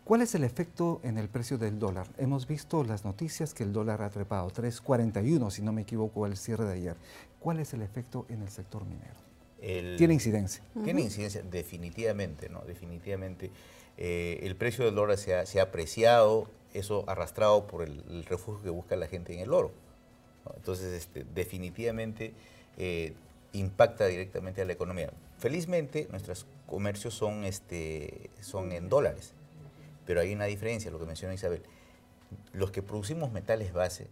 ¿Cuál 0.05 0.23
es 0.23 0.33
el 0.37 0.45
efecto 0.45 1.01
en 1.03 1.19
el 1.19 1.29
precio 1.29 1.59
del 1.59 1.81
dólar? 1.81 2.07
Hemos 2.19 2.47
visto 2.47 2.85
las 2.85 3.05
noticias 3.05 3.53
que 3.53 3.65
el 3.65 3.73
dólar 3.73 4.01
ha 4.01 4.11
trepado, 4.11 4.49
3.41 4.49 5.51
si 5.51 5.61
no 5.61 5.73
me 5.73 5.83
equivoco 5.83 6.25
al 6.25 6.37
cierre 6.37 6.65
de 6.67 6.75
ayer. 6.75 6.97
¿Cuál 7.41 7.59
es 7.59 7.75
el 7.75 7.83
efecto 7.83 8.27
en 8.29 8.43
el 8.43 8.49
sector 8.49 8.85
minero? 8.85 9.97
¿Tiene 9.99 10.15
incidencia? 10.15 10.63
Tiene 10.85 11.01
incidencia, 11.01 11.43
definitivamente, 11.43 12.49
¿no? 12.49 12.61
Definitivamente. 12.61 13.51
Eh, 13.99 14.39
el 14.45 14.55
precio 14.55 14.85
del 14.85 14.95
dólar 14.95 15.19
se 15.19 15.35
ha, 15.35 15.63
apreciado, 15.65 16.47
eso 16.75 17.03
arrastrado 17.09 17.67
por 17.67 17.83
el, 17.83 18.25
refugio 18.27 18.63
que 18.63 18.71
busca 18.71 18.95
la 18.95 19.09
gente 19.09 19.35
en 19.35 19.41
el 19.41 19.53
oro. 19.53 19.73
Entonces, 20.57 20.93
este, 20.93 21.25
definitivamente 21.35 22.35
eh, 22.77 23.15
impacta 23.53 24.07
directamente 24.07 24.63
a 24.63 24.65
la 24.65 24.73
economía. 24.73 25.11
Felizmente, 25.39 26.09
nuestros 26.11 26.47
comercios 26.67 27.15
son, 27.15 27.45
este, 27.45 28.31
son 28.41 28.73
en 28.73 28.89
dólares, 28.89 29.33
pero 30.07 30.21
hay 30.21 30.33
una 30.33 30.45
diferencia, 30.45 30.91
lo 30.91 30.99
que 30.99 31.07
menciona 31.07 31.35
Isabel. 31.35 31.63
Los 32.53 32.71
que 32.71 32.83
producimos 32.83 33.33
metales 33.33 33.73
base, 33.73 34.09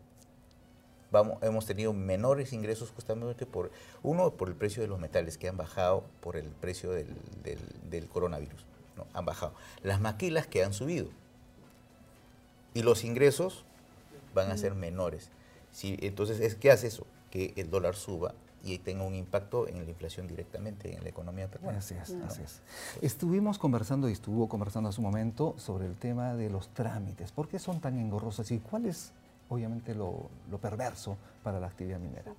vamos, 1.11 1.38
hemos 1.42 1.66
tenido 1.66 1.92
menores 1.92 2.52
ingresos 2.52 2.90
justamente 2.90 3.47
por, 3.47 3.70
uno, 4.02 4.30
por 4.32 4.49
el 4.49 4.54
precio 4.54 4.82
de 4.82 4.88
los 4.88 4.99
metales 4.99 5.38
que 5.38 5.49
han 5.49 5.56
bajado 5.56 6.04
por 6.20 6.37
el 6.37 6.47
precio 6.49 6.90
del, 6.90 7.08
del, 7.90 8.08
coronavirus, 8.08 8.64
¿no? 8.97 9.06
han 9.14 9.25
bajado. 9.25 9.54
Las 9.82 10.00
maquilas 10.00 10.47
que 10.47 10.64
han 10.64 10.73
subido. 10.73 11.08
Y 12.75 12.82
los 12.82 13.04
ingresos 13.04 13.64
van 14.35 14.50
a 14.50 14.56
ser 14.56 14.75
menores. 14.75 15.30
Si, 15.73 15.97
entonces, 16.01 16.55
¿qué 16.57 16.71
hace 16.71 16.89
eso? 16.89 17.07
Que 17.31 17.53
el 17.57 17.71
dólar 17.71 17.95
suba 17.95 18.35
y 18.63 18.79
tenga 18.79 19.05
un 19.05 19.15
impacto 19.15 19.69
en 19.69 19.85
la 19.85 19.89
inflación 19.91 20.27
directamente 20.27 20.95
en 20.95 21.03
la 21.03 21.09
economía 21.09 21.49
peruana. 21.49 21.79
Así 21.79 21.95
es, 21.95 22.15
así 22.27 22.43
es. 22.43 22.61
Estuvimos 23.03 23.59
conversando 23.59 24.09
y 24.09 24.13
estuvo 24.13 24.49
conversando 24.49 24.89
hace 24.89 25.01
un 25.01 25.07
momento 25.07 25.55
sobre 25.59 25.87
el 25.87 25.97
tema 25.97 26.35
de 26.35 26.51
los 26.51 26.69
trámites. 26.69 27.33
¿Por 27.33 27.49
qué 27.49 27.59
son 27.59 27.81
tan 27.81 27.99
engorrosos 27.99 28.51
y 28.51 28.59
cuál 28.59 28.87
es, 28.87 29.13
obviamente, 29.49 29.95
lo, 29.95 30.29
perverso 30.61 31.17
para 31.43 31.61
la 31.61 31.69
actividad 31.69 31.99
minera? 31.99 32.33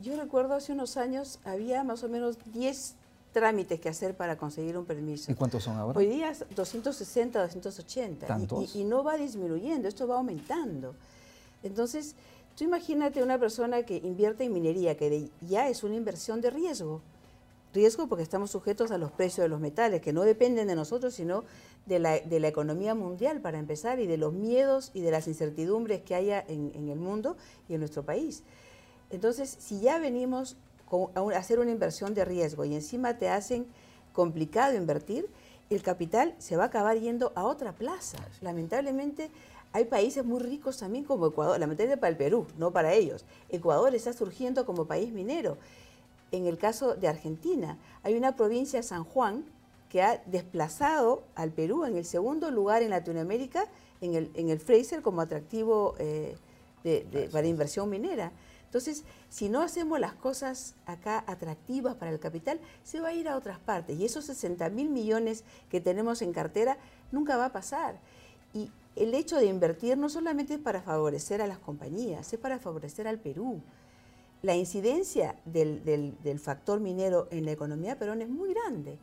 Yo 0.00 0.16
recuerdo 0.20 0.54
hace 0.54 0.72
unos 0.72 0.96
años 0.96 1.38
había 1.44 1.84
más 1.84 2.02
o 2.02 2.08
menos 2.08 2.36
10 2.52 2.96
trámites 3.32 3.80
que 3.80 3.88
hacer 3.88 4.16
para 4.16 4.36
conseguir 4.36 4.76
un 4.76 4.84
permiso. 4.84 5.32
¿Y 5.32 5.34
cuántos 5.34 5.64
son 5.64 5.76
ahora? 5.76 5.98
Hoy 5.98 6.06
día 6.06 6.32
260, 6.54 7.40
280. 7.40 8.26
¿Tantos? 8.26 8.76
y 8.76 8.84
no 8.84 9.02
va 9.02 9.16
disminuyendo, 9.16 9.88
esto 9.88 10.06
va 10.06 10.16
aumentando. 10.16 10.94
Entonces, 11.64 12.14
Tú 12.56 12.62
imagínate 12.62 13.22
una 13.22 13.38
persona 13.38 13.82
que 13.82 13.96
invierte 13.96 14.44
en 14.44 14.52
minería, 14.52 14.96
que 14.96 15.28
ya 15.40 15.68
es 15.68 15.82
una 15.82 15.96
inversión 15.96 16.40
de 16.40 16.50
riesgo. 16.50 17.00
Riesgo 17.72 18.06
porque 18.06 18.22
estamos 18.22 18.52
sujetos 18.52 18.92
a 18.92 18.98
los 18.98 19.10
precios 19.10 19.44
de 19.44 19.48
los 19.48 19.58
metales, 19.58 20.00
que 20.00 20.12
no 20.12 20.22
dependen 20.22 20.68
de 20.68 20.76
nosotros, 20.76 21.14
sino 21.14 21.42
de 21.86 21.98
la, 21.98 22.16
economía 22.46 22.94
mundial, 22.94 23.40
para 23.40 23.58
empezar, 23.58 23.98
y 23.98 24.06
de 24.06 24.18
los 24.18 24.32
miedos 24.32 24.92
y 24.94 25.00
de 25.00 25.10
las 25.10 25.26
incertidumbres 25.26 26.02
que 26.02 26.14
haya 26.14 26.44
en, 26.46 26.88
el 26.88 26.98
mundo 26.98 27.36
y 27.68 27.74
en 27.74 27.80
nuestro 27.80 28.04
país. 28.04 28.44
Entonces, 29.10 29.56
si 29.58 29.80
ya 29.80 29.98
venimos 29.98 30.56
a 31.16 31.36
hacer 31.36 31.58
una 31.58 31.72
inversión 31.72 32.14
de 32.14 32.24
riesgo 32.24 32.64
y 32.64 32.76
encima 32.76 33.18
te 33.18 33.28
hacen 33.28 33.66
complicado 34.12 34.76
invertir, 34.76 35.28
el 35.70 35.82
capital 35.82 36.36
se 36.38 36.56
va 36.56 36.64
a 36.64 36.66
acabar 36.66 37.00
yendo 37.00 37.32
a 37.34 37.44
otra 37.44 37.72
plaza. 37.72 38.18
Lamentablemente, 38.42 39.30
hay 39.74 39.86
países 39.86 40.24
muy 40.24 40.38
ricos 40.38 40.78
también 40.78 41.04
como 41.04 41.26
Ecuador, 41.26 41.58
lamentablemente 41.58 42.00
para 42.00 42.10
el 42.12 42.16
Perú, 42.16 42.46
no 42.58 42.70
para 42.70 42.92
ellos. 42.92 43.24
Ecuador 43.48 43.92
está 43.92 44.12
surgiendo 44.12 44.64
como 44.66 44.86
país 44.86 45.12
minero. 45.12 45.58
En 46.30 46.46
el 46.46 46.58
caso 46.58 46.94
de 46.94 47.08
Argentina, 47.08 47.76
hay 48.04 48.14
una 48.14 48.36
provincia, 48.36 48.84
San 48.84 49.02
Juan, 49.02 49.44
que 49.88 50.00
ha 50.00 50.22
desplazado 50.26 51.24
al 51.34 51.50
Perú 51.50 51.84
en 51.84 51.96
el 51.96 52.04
segundo 52.04 52.52
lugar 52.52 52.84
en 52.84 52.90
Latinoamérica, 52.90 53.66
en 54.00 54.14
el, 54.14 54.30
en 54.34 54.48
el 54.48 54.60
Fraser 54.60 55.02
como 55.02 55.20
atractivo 55.20 55.96
eh, 55.98 56.36
para 57.32 57.48
inversión 57.48 57.90
minera. 57.90 58.30
Entonces, 58.66 59.02
si 59.28 59.48
no 59.48 59.60
hacemos 59.60 59.98
las 59.98 60.14
cosas 60.14 60.76
acá 60.86 61.24
atractivas 61.26 61.96
para 61.96 62.12
el 62.12 62.20
capital, 62.20 62.60
se 62.84 63.00
va 63.00 63.08
a 63.08 63.12
ir 63.12 63.28
a 63.28 63.36
otras 63.36 63.58
partes. 63.58 63.98
Y 63.98 64.04
esos 64.04 64.24
60 64.26 64.68
mil 64.70 64.88
millones 64.88 65.42
que 65.68 65.80
tenemos 65.80 66.22
en 66.22 66.32
cartera 66.32 66.78
nunca 67.10 67.36
va 67.36 67.46
a 67.46 67.52
pasar. 67.52 67.98
Y 68.52 68.70
el 68.96 69.14
hecho 69.14 69.36
de 69.36 69.46
invertir 69.46 69.98
no 69.98 70.08
solamente 70.08 70.54
es 70.54 70.60
para 70.60 70.82
favorecer 70.82 71.42
a 71.42 71.46
las 71.46 71.58
compañías, 71.58 72.32
es 72.32 72.38
para 72.38 72.58
favorecer 72.58 73.08
al 73.08 73.18
Perú. 73.18 73.60
La 74.42 74.54
incidencia 74.54 75.36
del, 75.44 76.38
factor 76.38 76.80
minero 76.80 77.26
en 77.30 77.44
la 77.44 77.52
economía 77.52 77.98
peruana 77.98 78.24
es 78.24 78.30
muy 78.30 78.52
grande. 78.52 78.98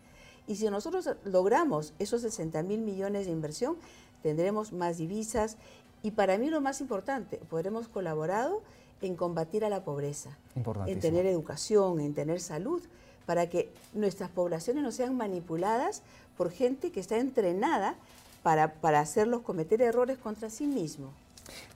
Y 0.47 0.55
si 0.55 0.69
nosotros 0.69 1.09
logramos 1.25 1.93
esos 1.99 2.21
60 2.21 2.63
mil 2.63 2.81
millones 2.81 3.25
de 3.25 3.31
inversión, 3.31 3.75
tendremos 4.23 4.71
más 4.71 4.97
divisas 4.97 5.57
y 6.03 6.11
para 6.11 6.37
mí 6.37 6.49
lo 6.49 6.61
más 6.61 6.81
importante, 6.81 7.37
podremos 7.49 7.87
colaborado 7.87 8.61
en 9.01 9.15
combatir 9.15 9.65
a 9.65 9.69
la 9.69 9.83
pobreza, 9.83 10.37
en 10.85 10.99
tener 10.99 11.25
educación, 11.25 11.99
en 11.99 12.13
tener 12.13 12.39
salud, 12.39 12.81
para 13.25 13.49
que 13.49 13.71
nuestras 13.93 14.29
poblaciones 14.29 14.83
no 14.83 14.91
sean 14.91 15.15
manipuladas 15.15 16.01
por 16.37 16.51
gente 16.51 16.91
que 16.91 16.99
está 16.99 17.17
entrenada 17.17 17.95
para, 18.43 18.73
para 18.75 18.99
hacerlos 18.99 19.41
cometer 19.41 19.81
errores 19.81 20.17
contra 20.17 20.49
sí 20.49 20.67
mismo. 20.67 21.11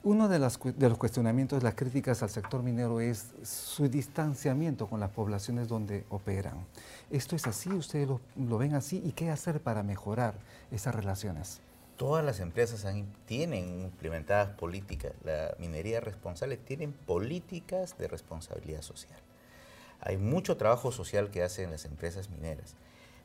Uno 0.04 0.28
de, 0.28 0.40
los 0.40 0.58
cuestionamientos, 0.98 1.64
las 1.64 1.76
críticas 1.76 2.22
al 2.22 2.30
sector 2.30 2.62
minero 2.62 3.00
es 3.00 3.32
su 3.44 3.88
distanciamiento 3.90 4.88
con 4.88 5.00
las 5.00 5.10
poblaciones 5.10 5.68
donde 5.68 6.06
operan. 6.10 6.66
¿Esto 7.10 7.36
es 7.36 7.48
así? 7.48 7.70
¿Ustedes 7.70 8.08
lo, 8.08 8.58
ven 8.58 8.76
así? 8.76 9.02
¿Y 9.04 9.12
qué 9.12 9.32
hacer 9.32 9.62
para 9.62 9.84
mejorar 9.84 10.36
esas 10.72 10.94
relaciones? 10.94 11.60
Todas 11.98 12.24
las 12.24 12.40
empresas 12.40 12.86
tienen 13.26 13.82
implementadas 13.82 14.50
políticas, 14.50 15.14
la 15.24 15.56
minería 15.60 16.02
responsable 16.02 16.58
tienen 16.58 16.92
políticas 16.92 17.98
de 17.98 18.08
responsabilidad 18.08 18.82
social. 18.82 19.20
Hay 20.02 20.18
mucho 20.18 20.58
trabajo 20.58 20.92
social 20.92 21.32
que 21.32 21.42
hacen 21.42 21.72
las 21.72 21.86
empresas 21.86 22.30
mineras, 22.30 22.76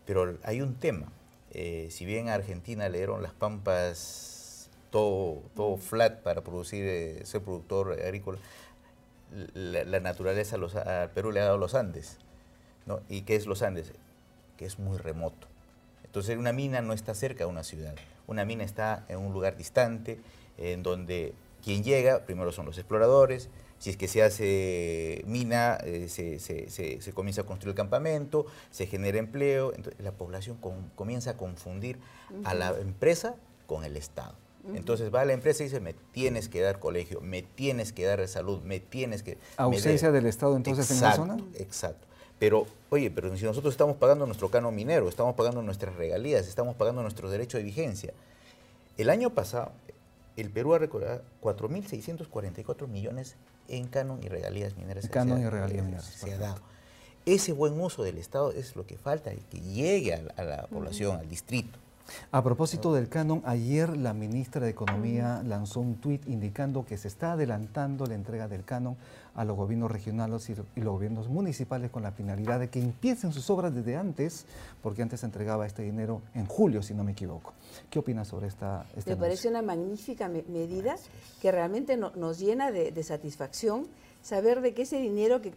pero 0.07 0.39
hay 0.45 0.63
un 0.63 0.77
tema, 0.77 1.09
eh, 1.53 1.89
si 1.91 2.05
bien 2.05 2.29
a 2.29 2.35
Argentina 2.35 2.89
le 2.89 2.99
dieron 2.99 3.23
las 3.23 3.33
pampas 3.33 4.71
todo, 4.91 5.43
todo 5.55 5.77
flat 5.77 6.23
para 6.23 6.43
producir, 6.43 6.85
eh, 6.85 7.21
ser 7.25 7.43
productor 7.43 7.93
agrícola, 7.93 8.39
la, 9.55 10.01
naturaleza 10.01 10.57
los, 10.57 10.75
al 10.75 11.11
Perú 11.11 11.33
le 11.33 11.41
ha 11.41 11.45
dado 11.45 11.59
los 11.59 11.75
Andes. 11.75 12.19
¿no? 12.87 13.01
¿Y 13.09 13.23
qué 13.23 13.37
es 13.37 13.47
los 13.47 13.63
Andes? 13.63 13.93
Que 14.57 14.67
es 14.67 14.79
muy 14.79 14.99
remoto. 14.99 15.47
Entonces 16.05 16.37
una 16.37 16.53
mina 16.53 16.83
no 16.83 16.93
está 16.93 17.15
cerca 17.15 17.45
de 17.45 17.51
una 17.51 17.63
ciudad, 17.63 17.95
una 18.27 18.45
mina 18.45 18.65
está 18.65 19.05
en 19.09 19.19
un 19.19 19.33
lugar 19.33 19.57
distante, 19.57 20.19
en 20.59 20.83
donde 20.83 21.35
quien 21.63 21.85
llega, 21.85 22.25
primero 22.27 22.51
son 22.53 22.67
los 22.67 22.79
exploradores, 22.79 23.49
si 23.81 23.89
es 23.89 23.97
que 23.97 24.09
se 24.09 24.23
hace 24.23 25.25
mina, 25.27 25.79
eh, 25.85 26.07
se, 26.09 27.13
comienza 27.13 27.41
a 27.41 27.45
construir 27.45 27.71
el 27.73 27.77
campamento, 27.77 28.45
se 28.71 28.87
genera 28.87 29.19
empleo, 29.19 29.73
entonces 29.75 30.05
la 30.05 30.13
población 30.13 30.59
comienza 30.95 31.31
a 31.31 31.37
confundir 31.39 31.99
a 32.45 32.55
la 32.55 32.79
empresa 32.79 33.35
con 33.67 33.85
el 33.85 33.97
Estado. 33.97 34.35
Entonces 34.75 35.13
va 35.13 35.23
a 35.23 35.25
la 35.25 35.33
empresa 35.33 35.63
y 35.63 35.67
dice, 35.67 35.81
me 35.81 35.95
tienes 36.13 36.51
que 36.51 36.61
dar 36.61 36.79
colegio, 36.79 37.23
me 37.23 37.41
tienes 37.41 37.95
que 37.95 38.05
dar 38.05 38.29
salud, 38.29 38.61
me 38.63 38.81
tienes 38.81 39.23
que... 39.23 39.39
¿Ausencia 39.57 40.13
del 40.13 40.27
Estado 40.27 40.55
entonces 40.57 40.91
en 40.91 41.01
la 41.01 41.13
zona? 41.15 41.39
Exacto. 41.59 42.07
Pero, 42.39 42.67
oye, 42.91 43.11
pero 43.11 43.35
si 43.35 43.45
nosotros 43.47 43.73
estamos 43.73 43.97
pagando 43.97 44.27
nuestro 44.27 44.51
cano 44.51 44.71
minero, 44.71 45.09
estamos 45.09 45.35
pagando 45.35 45.63
nuestras 45.63 45.97
regalías, 45.97 46.47
estamos 46.47 46.77
pagando 46.77 47.01
nuestro 47.01 47.31
derecho 47.31 47.57
de 47.57 47.65
vigencia. 47.65 48.13
El 48.99 49.09
año 49.09 49.31
pasado, 49.31 49.73
el 50.37 50.51
Perú 50.51 50.75
ha 50.75 50.79
recaudado 50.79 51.23
4.644 51.43 52.87
millones 52.87 53.37
en 53.71 53.87
canon 53.87 54.21
y 54.23 54.29
regalías 54.29 54.77
mineras. 54.77 55.09
Canon 55.09 55.41
y 55.41 55.49
regalías 55.49 55.85
mineras. 55.85 56.05
Se 56.05 56.33
ha 56.33 56.39
dado. 56.39 56.61
Ese 57.27 57.53
buen 57.53 57.79
uso 57.81 58.03
del 58.03 58.19
Estado 58.19 58.51
es 58.53 58.77
lo 58.77 58.87
que 58.87 58.97
falta 58.97 59.33
y 59.33 59.39
que 59.39 59.61
llegue 59.61 60.15
a, 60.15 60.43
la 60.43 60.67
población, 60.67 61.19
al 61.19 61.29
distrito. 61.29 61.79
A 62.33 62.43
propósito 62.43 62.93
del 62.93 63.09
canon, 63.09 63.43
ayer 63.45 63.97
la 63.97 64.13
ministra 64.13 64.65
de 64.65 64.71
Economía 64.71 65.43
lanzó 65.45 65.81
un 65.81 65.97
tuit 65.97 66.29
indicando 66.29 66.85
que 66.85 66.97
se 66.97 67.09
está 67.09 67.33
adelantando 67.33 68.07
la 68.07 68.15
entrega 68.15 68.49
del 68.49 68.65
canon 68.65 68.97
a 69.35 69.45
los 69.45 69.57
gobiernos 69.57 69.91
regionales 69.91 70.49
y, 70.51 70.55
los 70.55 70.67
gobiernos 70.93 71.29
municipales 71.29 71.91
con 71.91 72.03
la 72.03 72.13
finalidad 72.13 72.61
de 72.61 72.69
que 72.69 72.81
empiecen 72.81 73.33
sus 73.33 73.49
obras 73.51 73.75
desde 73.75 73.97
antes, 73.97 74.47
porque 74.83 75.03
antes 75.03 75.21
se 75.21 75.27
entregaba 75.27 75.67
este 75.67 75.83
dinero 75.83 76.21
en 76.35 76.47
julio, 76.47 76.83
si 76.83 76.95
no 76.95 77.05
me 77.05 77.13
equivoco. 77.13 77.53
¿Qué 77.89 77.99
opinas 77.99 78.29
sobre 78.29 78.49
esta 78.49 78.87
este 78.97 79.11
Me 79.11 79.17
parece 79.17 79.49
una 79.49 79.63
magnífica 79.63 80.29
medida 80.29 80.97
que 81.41 81.53
realmente 81.53 81.97
nos 81.97 82.39
llena 82.39 82.71
de, 82.71 83.01
satisfacción 83.03 83.87
saber 84.23 84.61
de 84.61 84.75
que 84.75 84.83
ese 84.83 84.99
dinero 84.99 85.41
que, 85.41 85.55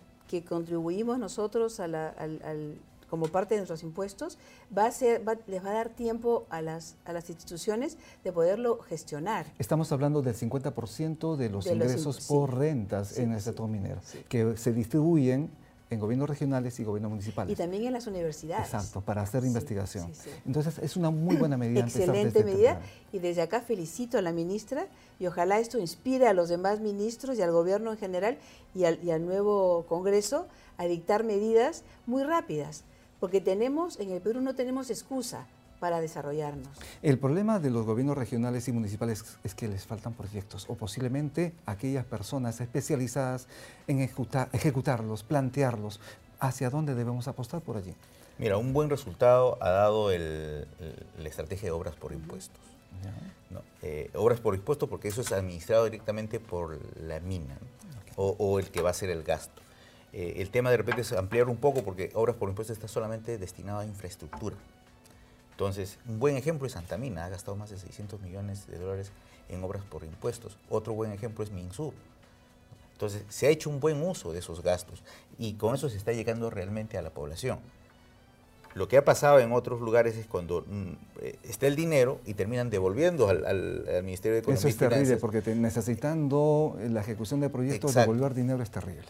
contribuimos 0.48 1.20
nosotros 1.20 1.80
al, 1.80 2.80
como 3.14 3.28
parte 3.28 3.54
de 3.54 3.60
nuestros 3.60 3.84
impuestos, 3.84 4.40
va 4.76 4.88
a 4.88 4.92
ser, 4.92 5.22
les 5.46 5.64
va 5.64 5.70
a 5.70 5.74
dar 5.74 5.90
tiempo 5.90 6.48
a 6.50 6.64
las, 6.64 6.96
a 7.06 7.14
las 7.14 7.30
instituciones 7.30 8.00
de 8.24 8.32
poderlo 8.32 8.80
gestionar. 8.80 9.46
Estamos 9.60 9.92
hablando 9.92 10.24
del 10.24 10.34
50% 10.34 11.36
de 11.36 11.50
los 11.52 11.68
ingresos 11.68 12.26
por 12.26 12.58
rentas 12.58 13.20
en 13.20 13.34
el 13.34 13.40
sector 13.40 13.70
minero, 13.70 14.02
que 14.28 14.58
se 14.58 14.74
distribuyen 14.74 15.52
en 15.92 16.00
gobiernos 16.00 16.28
regionales 16.28 16.80
y 16.80 16.84
gobiernos 16.86 17.12
municipales. 17.12 17.54
Y 17.54 17.56
también 17.56 17.86
en 17.86 17.94
las 17.94 18.08
universidades. 18.08 18.66
Exacto, 18.66 19.02
para 19.02 19.22
hacer 19.22 19.46
investigación. 19.46 20.12
Entonces, 20.44 20.80
es 20.80 20.98
una 20.98 21.12
muy 21.12 21.36
buena 21.36 21.56
medida. 21.56 21.82
Excelente 21.82 22.44
medida. 22.44 22.82
Y 23.12 23.20
desde 23.20 23.44
acá 23.44 23.62
felicito 23.62 24.18
a 24.18 24.24
la 24.24 24.32
ministra 24.32 24.88
y 25.20 25.28
ojalá 25.28 25.60
esto 25.60 25.78
inspire 25.78 26.28
a 26.28 26.34
los 26.34 26.50
demás 26.50 26.80
ministros 26.80 27.38
y 27.38 27.44
al 27.44 27.52
gobierno 27.52 27.92
en 27.92 28.00
general 28.00 28.40
y 28.74 28.86
al, 28.86 28.98
y 29.04 29.12
al 29.12 29.24
nuevo 29.24 29.86
Congreso 29.88 30.48
a 30.78 30.86
dictar 30.86 31.24
medidas 31.24 31.84
muy 32.08 32.24
rápidas 32.24 32.86
porque 33.24 33.40
tenemos, 33.40 34.02
en 34.02 34.12
el 34.12 34.20
Perú 34.20 34.42
no 34.42 34.54
tenemos 34.54 34.90
excusa 34.90 35.48
para 35.80 36.02
desarrollarnos. 36.02 36.68
El 37.02 37.18
problema 37.18 37.58
de 37.58 37.70
los 37.70 37.86
gobiernos 37.86 38.18
regionales 38.18 38.68
y 38.68 38.74
municipales 38.74 39.24
es 39.46 39.56
que 39.56 39.70
les 39.70 39.86
faltan 39.86 40.12
proyectos 40.12 40.66
o 40.68 40.76
posiblemente 40.76 41.54
aquellas 41.66 42.04
personas 42.04 42.60
especializadas 42.60 43.48
en 43.88 44.02
ejecutarlos, 44.02 45.24
plantearlos. 45.24 46.02
¿Hacia 46.42 46.70
dónde 46.70 46.96
debemos 46.96 47.30
apostar 47.30 47.62
por 47.62 47.78
allí? 47.78 47.96
Mira, 48.40 48.58
un 48.58 48.74
buen 48.74 48.90
resultado 48.90 49.58
ha 49.62 49.70
dado 49.70 50.10
la 50.10 51.30
estrategia 51.30 51.68
de 51.68 51.72
obras 51.72 51.96
por 51.96 52.12
impuestos. 52.12 52.60
Eh, 53.84 54.12
obras 54.16 54.42
por 54.42 54.54
impuestos 54.54 54.90
porque 54.90 55.08
eso 55.08 55.22
es 55.22 55.32
administrado 55.32 55.86
directamente 55.86 56.42
por 56.42 56.78
la 57.00 57.22
mina 57.22 57.58
o, 58.18 58.60
el 58.60 58.70
que 58.70 58.82
va 58.82 58.90
a 58.90 58.92
hacer 58.92 59.10
el 59.10 59.24
gasto. 59.24 59.63
Eh, 60.14 60.36
el 60.38 60.52
tema 60.52 60.70
de 60.70 60.78
repente 60.78 61.02
es 61.02 61.12
ampliar 61.12 61.50
un 61.50 61.58
poco 61.58 61.84
porque 61.84 62.12
obras 62.14 62.36
por 62.36 62.48
impuestos 62.48 62.78
está 62.78 62.88
solamente 62.88 63.38
destinado 63.38 63.80
a 63.80 63.86
infraestructura. 63.86 64.56
Entonces, 65.52 65.98
un 66.08 66.20
buen 66.20 66.38
ejemplo 66.38 66.68
es 66.68 66.74
Santa 66.74 66.98
Mina, 66.98 67.26
ha 67.26 67.30
gastado 67.30 67.58
más 67.58 67.70
de 67.70 67.78
600 67.78 68.22
millones 68.22 68.68
de 68.68 68.78
dólares 68.78 69.12
en 69.50 69.64
obras 69.64 69.84
por 69.84 70.04
impuestos. 70.04 70.58
Otro 70.70 70.94
buen 70.94 71.12
ejemplo 71.12 71.44
es 71.44 71.52
Minsur. 71.52 71.94
Entonces, 72.94 73.24
se 73.30 73.48
ha 73.48 73.50
hecho 73.50 73.70
un 73.70 73.80
buen 73.80 74.02
uso 74.02 74.32
de 74.34 74.40
esos 74.40 74.62
gastos 74.62 75.04
y 75.38 75.54
con 75.54 75.76
eso 75.76 75.90
se 75.90 75.98
está 75.98 76.12
llegando 76.14 76.50
realmente 76.50 76.98
a 76.98 77.02
la 77.02 77.10
población. 77.10 77.60
Lo 78.76 78.88
que 78.88 78.98
ha 78.98 79.06
pasado 79.06 79.40
en 79.40 79.52
otros 79.52 79.82
lugares 79.82 80.16
es 80.16 80.26
cuando 80.26 80.66
mm, 80.68 80.92
eh, 81.22 81.36
está 81.44 81.68
el 81.68 81.76
dinero 81.76 82.20
y 82.26 82.34
terminan 82.34 82.70
devolviendo 82.72 83.30
al, 83.30 84.04
Ministerio 84.04 84.34
de 84.34 84.40
Economía. 84.40 84.60
Eso 84.60 84.68
es 84.68 84.78
terrible, 84.78 85.18
porque 85.18 85.56
necesitando 85.56 86.76
la 86.90 87.02
ejecución 87.02 87.40
de 87.40 87.50
proyectos, 87.50 87.94
devolver 87.94 88.34
dinero 88.34 88.64
es 88.64 88.72
terrible. 88.72 89.08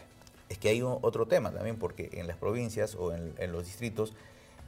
Que 0.64 0.70
hay 0.70 0.80
otro 0.80 1.26
tema 1.26 1.50
también, 1.50 1.76
porque 1.76 2.08
en 2.14 2.26
las 2.26 2.38
provincias 2.38 2.94
o 2.94 3.12
en, 3.12 3.52
los 3.52 3.66
distritos 3.66 4.14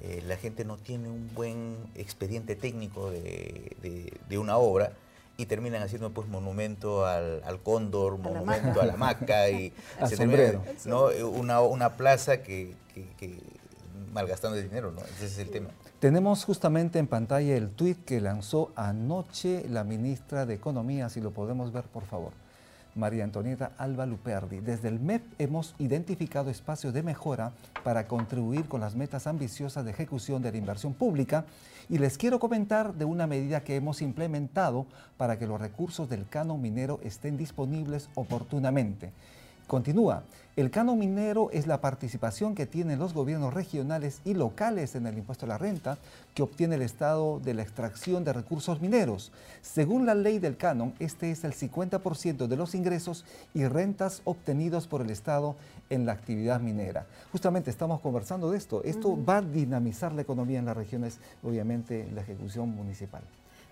eh, 0.03 0.23
la 0.27 0.37
gente 0.37 0.67
no 0.67 0.77
tiene 0.77 1.09
un 1.09 1.33
buen 1.35 1.75
expediente 1.95 2.55
técnico 2.55 3.11
de, 3.11 4.13
una 4.39 4.59
obra 4.59 4.93
y 5.39 5.47
terminan 5.47 5.83
haciendo 5.83 6.11
pues 6.11 6.29
monumento 6.29 7.07
al, 7.07 7.61
cóndor, 7.63 8.19
monumento 8.19 8.83
a 8.83 8.85
la 8.85 8.99
maca 8.99 9.49
y 9.49 9.73
¿no? 10.85 11.07
una, 11.31 11.63
una 11.63 11.97
plaza 11.97 12.43
que 12.43 12.75
malgastando 14.13 14.59
el 14.59 14.65
dinero, 14.65 14.93
¿no? 14.93 15.01
Ese 15.01 15.25
es 15.25 15.39
el 15.39 15.49
tema. 15.49 15.71
Tenemos 15.99 16.45
justamente 16.45 16.99
en 16.99 17.07
pantalla 17.07 17.57
el 17.57 17.71
tuit 17.71 18.05
que 18.05 18.21
lanzó 18.21 18.71
anoche 18.77 19.65
la 19.71 19.83
ministra 19.83 20.45
de 20.45 20.53
Economía, 20.53 21.09
si 21.09 21.23
lo 21.23 21.31
podemos 21.31 21.73
ver, 21.73 21.85
por 21.85 22.05
favor. 22.05 22.35
María 22.97 23.25
Antonieta 23.25 23.73
Alba 23.79 24.07
Luperdi. 24.07 24.61
Desde 24.61 24.89
el 24.89 24.99
MEP 24.99 25.23
hemos 25.39 25.75
identificado 25.79 26.51
espacios 26.51 26.93
de 26.93 27.03
mejora 27.03 27.53
para 27.85 28.09
contribuir 28.09 28.67
con 28.67 28.81
las 28.81 28.97
metas 28.97 29.27
ambiciosas 29.27 29.85
de 29.85 29.91
ejecución 29.91 30.43
de 30.43 30.51
la 30.51 30.59
inversión 30.59 30.95
pública 30.95 31.45
y 31.89 31.99
les 31.99 32.19
quiero 32.19 32.41
comentar 32.41 32.95
de 32.95 33.05
una 33.05 33.27
medida 33.27 33.61
que 33.61 33.77
hemos 33.77 34.03
implementado 34.03 34.87
para 35.17 35.39
que 35.39 35.47
los 35.47 35.61
recursos 35.61 36.09
del 36.09 36.27
cano 36.27 36.57
minero 36.57 36.99
estén 37.05 37.37
disponibles 37.37 38.09
oportunamente. 38.15 39.13
Continúa, 39.67 40.23
el 40.55 40.71
canon 40.71 40.97
minero 40.97 41.51
es 41.53 41.67
la 41.67 41.81
participación 41.81 42.55
que 42.55 42.67
tienen 42.67 43.01
los 43.01 43.13
gobiernos 43.13 43.53
regionales 43.53 44.21
y 44.25 44.35
locales 44.35 44.95
en 44.95 45.09
el 45.09 45.19
impuesto 45.19 45.45
a 45.45 45.49
la 45.49 45.59
renta 45.59 45.99
que 46.35 46.45
obtiene 46.45 46.77
el 46.77 46.83
Estado 46.83 47.41
de 47.41 47.53
la 47.53 47.63
extracción 47.63 48.23
de 48.23 48.33
recursos 48.33 48.81
mineros. 48.81 49.33
Según 49.63 50.07
la 50.07 50.15
ley 50.15 50.39
del 50.39 50.57
canon, 50.57 50.95
este 51.01 51.33
es 51.33 51.43
el 51.43 51.53
50% 51.53 52.47
de 52.47 52.57
los 52.57 52.77
ingresos 52.77 53.25
y 53.55 53.67
rentas 53.67 54.23
obtenidos 54.25 54.87
por 54.87 55.01
el 55.01 55.11
Estado 55.11 55.57
en 55.91 56.07
la 56.07 56.13
actividad 56.13 56.61
minera. 56.61 57.07
Justamente 57.33 57.69
estamos 57.69 58.01
conversando 58.01 58.53
de 58.53 58.59
esto. 58.59 58.85
Esto 58.85 59.19
va 59.23 59.39
a 59.39 59.43
dinamizar 59.43 60.13
la 60.13 60.23
economía 60.23 60.61
en 60.61 60.67
las 60.67 60.77
regiones, 60.77 61.19
obviamente 61.43 62.09
la 62.15 62.21
ejecución 62.21 62.69
municipal. 62.71 63.23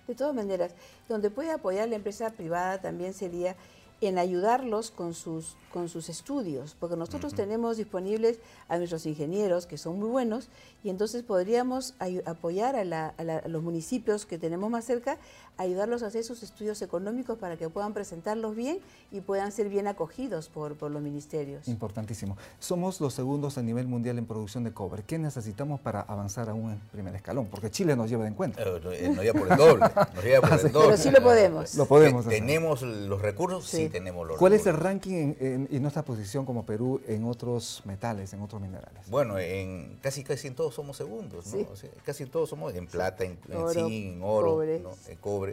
De 0.09 0.15
todas 0.15 0.35
maneras, 0.35 0.73
donde 1.09 1.31
puede 1.31 1.53
apoyar 1.53 1.89
la 1.89 1.97
empresa 1.97 2.31
privada 2.31 2.79
también 2.81 3.15
sería 3.15 3.57
en 4.01 4.19
ayudarlos 4.19 4.91
con 4.91 5.15
sus, 5.15 5.57
con 5.73 5.89
sus 5.89 6.09
estudios, 6.09 6.77
porque 6.79 6.97
nosotros 6.97 7.35
tenemos 7.35 7.77
disponibles 7.77 8.39
a 8.69 8.77
nuestros 8.77 9.07
ingenieros, 9.07 9.67
que 9.67 9.79
son 9.79 9.99
muy 9.99 10.09
buenos, 10.09 10.49
y 10.83 10.91
entonces 10.91 11.23
podríamos 11.23 11.95
apoyar 12.27 12.77
a, 12.77 13.15
los 13.49 13.63
municipios 13.63 14.27
que 14.27 14.39
tenemos 14.39 14.71
más 14.71 14.85
cerca, 14.85 15.19
ayudarlos 15.57 16.03
a 16.03 16.09
hacer 16.09 16.25
sus 16.25 16.43
estudios 16.43 16.83
económicos 16.83 17.39
para 17.39 17.57
que 17.57 17.69
puedan 17.69 17.95
presentarlos 17.95 18.57
bien 18.57 18.79
y 19.13 19.21
puedan 19.21 19.53
ser 19.53 19.69
bien 19.69 19.87
acogidos 19.87 20.49
por, 20.49 20.77
por 20.77 20.91
los 20.91 21.03
ministerios. 21.03 21.69
Importantísimo. 21.69 22.37
Somos 22.59 23.01
los 23.01 23.15
segundos 23.15 23.59
a 23.59 23.63
nivel 23.63 23.87
mundial 23.87 24.19
en 24.19 24.27
producción 24.27 24.65
de 24.65 24.73
cobre. 24.73 25.03
¿Qué 25.07 25.19
necesitamos 25.19 25.81
para 25.81 26.01
avanzar 26.01 26.49
a 26.49 26.55
un 26.55 26.79
primer 26.93 27.15
escalón? 27.15 27.47
Porque 27.47 27.71
Chile 27.71 27.97
nos 27.97 28.11
lleva 28.11 28.25
de 28.25 28.31
encuentro. 28.31 28.77
Eh, 28.93 29.09
nos 29.09 29.25
lleva 29.25 29.39
por 29.39 29.53
el 29.53 29.59
doble. 29.59 29.85
Nos 30.15 30.25
lleva 30.25 30.49
por 30.49 30.61
el 30.67 30.73
doble. 30.73 30.87
Pero 30.89 30.97
sí 30.97 31.11
lo 31.11 31.23
podemos. 31.23 31.75
Lo 31.75 31.87
podemos. 31.87 32.27
¿Tenemos 32.27 32.83
los 32.83 33.21
recursos? 33.21 33.67
Sí, 33.67 33.89
tenemos 33.89 34.27
los 34.27 34.39
¿Cuál 34.39 34.55
es 34.55 34.67
el 34.67 34.75
ranking 34.75 35.35
y 35.71 35.79
nuestra 35.79 36.05
posición 36.05 36.45
como 36.45 36.67
Perú 36.67 37.01
en 37.07 37.25
otros 37.25 37.83
metales, 37.85 38.33
en 38.33 38.43
otros 38.43 38.61
minerales? 38.61 39.09
Bueno, 39.09 39.39
en 39.39 39.99
casi 40.01 40.25
casi 40.25 40.49
en 40.49 40.55
todos 40.55 40.75
somos 40.75 40.97
segundos, 40.97 41.47
¿no? 41.55 41.67
casi 42.05 42.27
todos 42.27 42.49
somos 42.49 42.75
en 42.75 42.87
plata, 42.87 43.25
en, 43.25 43.39
zinc, 43.73 43.91
en 43.91 44.21
oro, 44.23 44.63
en 44.63 44.85
cobre, 45.21 45.44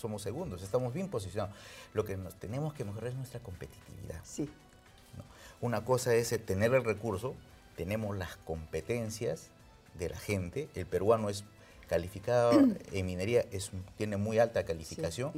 somos 0.00 0.22
segundos, 0.22 0.62
estamos 0.62 0.92
bien 0.92 1.08
posicionados. 1.08 1.54
Lo 1.94 2.04
que 2.04 2.16
nos 2.16 2.34
tenemos 2.34 2.74
que 2.74 2.84
mejorar 2.84 3.10
es 3.10 3.16
nuestra 3.16 3.40
competitividad. 3.40 4.20
Sí. 4.24 4.48
Una 5.60 5.84
cosa 5.84 6.14
es 6.14 6.28
tener 6.46 6.72
el 6.74 6.84
recurso, 6.84 7.34
tenemos 7.76 8.16
las 8.16 8.36
competencias 8.36 9.48
de 9.98 10.08
la 10.08 10.16
gente, 10.16 10.68
el 10.74 10.86
peruano 10.86 11.28
es 11.28 11.44
calificado 11.86 12.52
en 12.92 13.06
minería, 13.06 13.44
es, 13.50 13.70
tiene 13.98 14.16
muy 14.16 14.38
alta 14.38 14.64
calificación, 14.64 15.32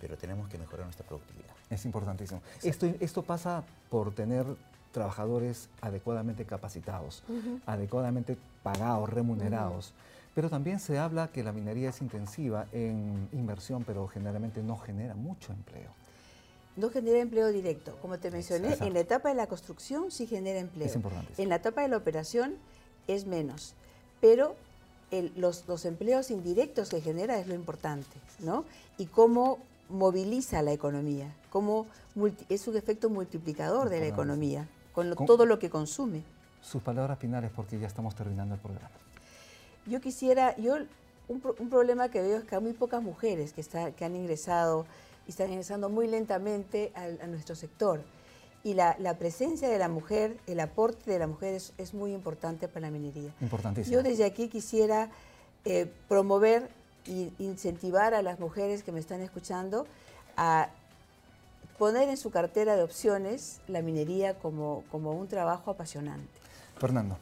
pero 0.00 0.16
tenemos 0.16 0.48
que 0.48 0.56
mejorar 0.56 0.86
nuestra 0.86 1.06
productividad. 1.06 1.50
Es 1.68 1.84
importantísimo. 1.84 2.40
Esto, 2.62 2.86
esto 3.00 3.22
pasa 3.22 3.64
por 3.90 4.14
tener 4.14 4.46
trabajadores 4.92 5.68
adecuadamente 5.82 6.44
capacitados, 6.46 7.22
adecuadamente 7.66 8.38
pagados, 8.62 9.10
remunerados. 9.10 9.92
Pero 10.38 10.50
también 10.50 10.78
se 10.78 11.00
habla 11.00 11.32
que 11.32 11.42
la 11.42 11.50
minería 11.50 11.90
es 11.90 12.00
intensiva 12.00 12.68
en 12.70 13.28
inversión, 13.32 13.82
pero 13.82 14.06
generalmente 14.06 14.62
no 14.62 14.76
genera 14.76 15.16
mucho 15.16 15.52
empleo. 15.52 15.90
No 16.76 16.90
genera 16.90 17.18
empleo 17.18 17.48
directo. 17.48 17.96
Como 18.00 18.20
te 18.20 18.30
mencioné, 18.30 18.76
en 18.78 18.94
la 18.94 19.00
etapa 19.00 19.30
de 19.30 19.34
la 19.34 19.48
construcción 19.48 20.12
sí 20.12 20.28
genera 20.28 20.60
empleo. 20.60 20.86
Es 20.86 20.94
importante. 20.94 21.42
En 21.42 21.48
la 21.48 21.56
etapa 21.56 21.82
de 21.82 21.88
la 21.88 21.96
operación 21.96 22.54
es 23.08 23.26
menos. 23.26 23.74
Pero 24.20 24.54
los, 25.34 25.66
los, 25.66 25.84
empleos 25.84 26.30
indirectos 26.30 26.90
que 26.90 27.00
genera 27.00 27.36
es 27.40 27.48
lo 27.48 27.56
importante, 27.56 28.16
¿no? 28.38 28.64
Y 28.96 29.06
cómo 29.06 29.58
moviliza 29.88 30.62
la 30.62 30.70
economía, 30.70 31.34
cómo 31.50 31.86
es 32.48 32.68
un 32.68 32.76
efecto 32.76 33.10
multiplicador 33.10 33.88
de 33.88 33.98
la 33.98 34.06
economía, 34.06 34.68
con, 34.92 35.16
todo 35.26 35.46
lo 35.46 35.58
que 35.58 35.68
consume. 35.68 36.22
Sus 36.62 36.80
palabras 36.80 37.18
finales, 37.18 37.50
porque 37.56 37.76
ya 37.80 37.88
estamos 37.88 38.14
terminando 38.14 38.54
el 38.54 38.60
programa. 38.60 38.88
Yo 39.88 40.00
quisiera, 40.00 40.56
yo 40.56 40.76
un, 41.28 41.40
problema 41.40 42.10
que 42.10 42.22
veo 42.22 42.38
es 42.38 42.44
que 42.44 42.54
hay 42.54 42.62
muy 42.62 42.72
pocas 42.72 43.02
mujeres 43.02 43.52
que, 43.52 43.62
que 43.92 44.04
han 44.04 44.16
ingresado 44.16 44.86
y 45.26 45.30
están 45.30 45.50
ingresando 45.50 45.88
muy 45.88 46.08
lentamente 46.08 46.90
a, 46.94 47.26
nuestro 47.26 47.54
sector. 47.54 48.00
Y 48.64 48.74
la, 48.74 48.96
presencia 49.18 49.68
de 49.68 49.78
la 49.78 49.88
mujer, 49.88 50.36
el 50.46 50.58
aporte 50.60 51.10
de 51.10 51.18
la 51.18 51.26
mujer 51.26 51.54
es, 51.54 51.94
muy 51.94 52.12
importante 52.12 52.66
para 52.66 52.86
la 52.86 52.90
minería. 52.90 53.32
Importantísimo. 53.40 53.94
Yo 53.94 54.02
desde 54.02 54.24
aquí 54.24 54.48
quisiera 54.48 55.10
eh, 55.64 55.90
promover 56.08 56.68
e 57.06 57.30
incentivar 57.38 58.14
a 58.14 58.22
las 58.22 58.40
mujeres 58.40 58.82
que 58.82 58.90
me 58.90 59.00
están 59.00 59.20
escuchando 59.20 59.86
a 60.36 60.70
poner 61.78 62.08
en 62.08 62.16
su 62.16 62.30
cartera 62.30 62.74
de 62.74 62.82
opciones 62.82 63.60
la 63.68 63.82
minería 63.82 64.34
como, 64.34 64.82
como 64.90 65.12
un 65.12 65.28
trabajo 65.28 65.70
apasionante. 65.70 66.28
Fernando. 66.78 67.16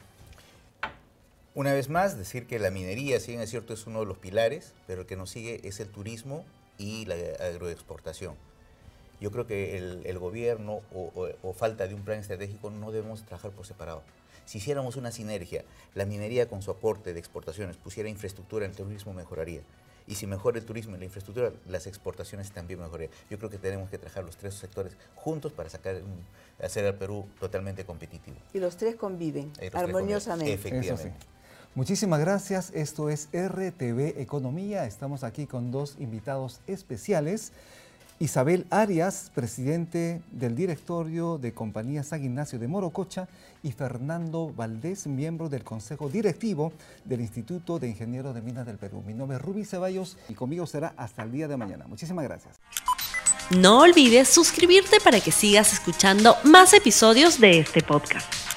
Una 1.56 1.72
vez 1.72 1.88
más, 1.88 2.18
decir 2.18 2.46
que 2.46 2.58
la 2.58 2.70
minería, 2.70 3.18
si 3.18 3.30
bien 3.30 3.40
es 3.40 3.48
cierto, 3.48 3.72
es 3.72 3.86
uno 3.86 4.00
de 4.00 4.04
los 4.04 4.18
pilares, 4.18 4.74
pero 4.86 5.00
el 5.00 5.06
que 5.06 5.16
nos 5.16 5.30
sigue 5.30 5.66
es 5.66 5.80
el 5.80 5.88
turismo 5.88 6.44
y 6.76 7.06
la 7.06 7.14
agroexportación. 7.14 8.34
Yo 9.22 9.30
creo 9.32 9.46
que 9.46 9.78
el, 9.78 10.18
gobierno 10.18 10.82
o, 10.92 11.54
falta 11.54 11.88
de 11.88 11.94
un 11.94 12.02
plan 12.02 12.18
estratégico 12.18 12.68
no 12.68 12.92
debemos 12.92 13.22
trabajar 13.22 13.52
por 13.52 13.64
separado. 13.64 14.02
Si 14.44 14.58
hiciéramos 14.58 14.96
una 14.96 15.10
sinergia, 15.10 15.64
la 15.94 16.04
minería 16.04 16.46
con 16.46 16.60
su 16.60 16.70
aporte 16.70 17.14
de 17.14 17.20
exportaciones 17.20 17.78
pusiera 17.78 18.10
infraestructura, 18.10 18.66
el 18.66 18.72
turismo 18.72 19.14
mejoraría. 19.14 19.62
Y 20.06 20.16
si 20.16 20.26
mejora 20.26 20.58
el 20.58 20.66
turismo 20.66 20.94
y 20.96 20.98
la 20.98 21.06
infraestructura, 21.06 21.52
las 21.66 21.86
exportaciones 21.86 22.52
también 22.52 22.80
mejorarían. 22.80 23.10
Yo 23.30 23.38
creo 23.38 23.48
que 23.48 23.56
tenemos 23.56 23.88
que 23.88 23.96
trabajar 23.96 24.24
los 24.24 24.36
tres 24.36 24.52
sectores 24.52 24.94
juntos 25.14 25.52
para 25.52 25.70
sacar, 25.70 26.02
hacer 26.62 26.84
al 26.84 26.96
Perú 26.96 27.26
totalmente 27.40 27.86
competitivo. 27.86 28.36
Y 28.52 28.58
los 28.58 28.76
tres 28.76 28.96
conviven 28.96 29.50
armoniosamente. 29.72 30.52
Efectivamente. 30.52 31.14
Muchísimas 31.76 32.20
gracias. 32.20 32.72
Esto 32.74 33.10
es 33.10 33.28
RTV 33.34 34.18
Economía. 34.18 34.86
Estamos 34.86 35.22
aquí 35.22 35.44
con 35.44 35.70
dos 35.70 35.96
invitados 35.98 36.60
especiales. 36.66 37.52
Isabel 38.18 38.66
Arias, 38.70 39.30
presidente 39.34 40.22
del 40.32 40.56
directorio 40.56 41.36
de 41.36 41.52
Compañía 41.52 42.02
San 42.02 42.24
Ignacio 42.24 42.58
de 42.58 42.66
Morococha, 42.66 43.28
y 43.62 43.72
Fernando 43.72 44.54
Valdés, 44.56 45.06
miembro 45.06 45.50
del 45.50 45.64
Consejo 45.64 46.08
Directivo 46.08 46.72
del 47.04 47.20
Instituto 47.20 47.78
de 47.78 47.88
Ingenieros 47.88 48.34
de 48.34 48.40
Minas 48.40 48.64
del 48.64 48.78
Perú. 48.78 49.02
Mi 49.06 49.12
nombre 49.12 49.36
es 49.36 49.42
Ruby 49.42 49.66
Ceballos 49.66 50.16
y 50.30 50.32
conmigo 50.32 50.66
será 50.66 50.94
hasta 50.96 51.24
el 51.24 51.32
día 51.32 51.46
de 51.46 51.58
mañana. 51.58 51.84
Muchísimas 51.86 52.24
gracias. 52.24 52.58
No 53.50 53.80
olvides 53.80 54.30
suscribirte 54.30 54.98
para 55.04 55.20
que 55.20 55.30
sigas 55.30 55.74
escuchando 55.74 56.36
más 56.42 56.72
episodios 56.72 57.38
de 57.38 57.58
este 57.58 57.82
podcast. 57.82 58.55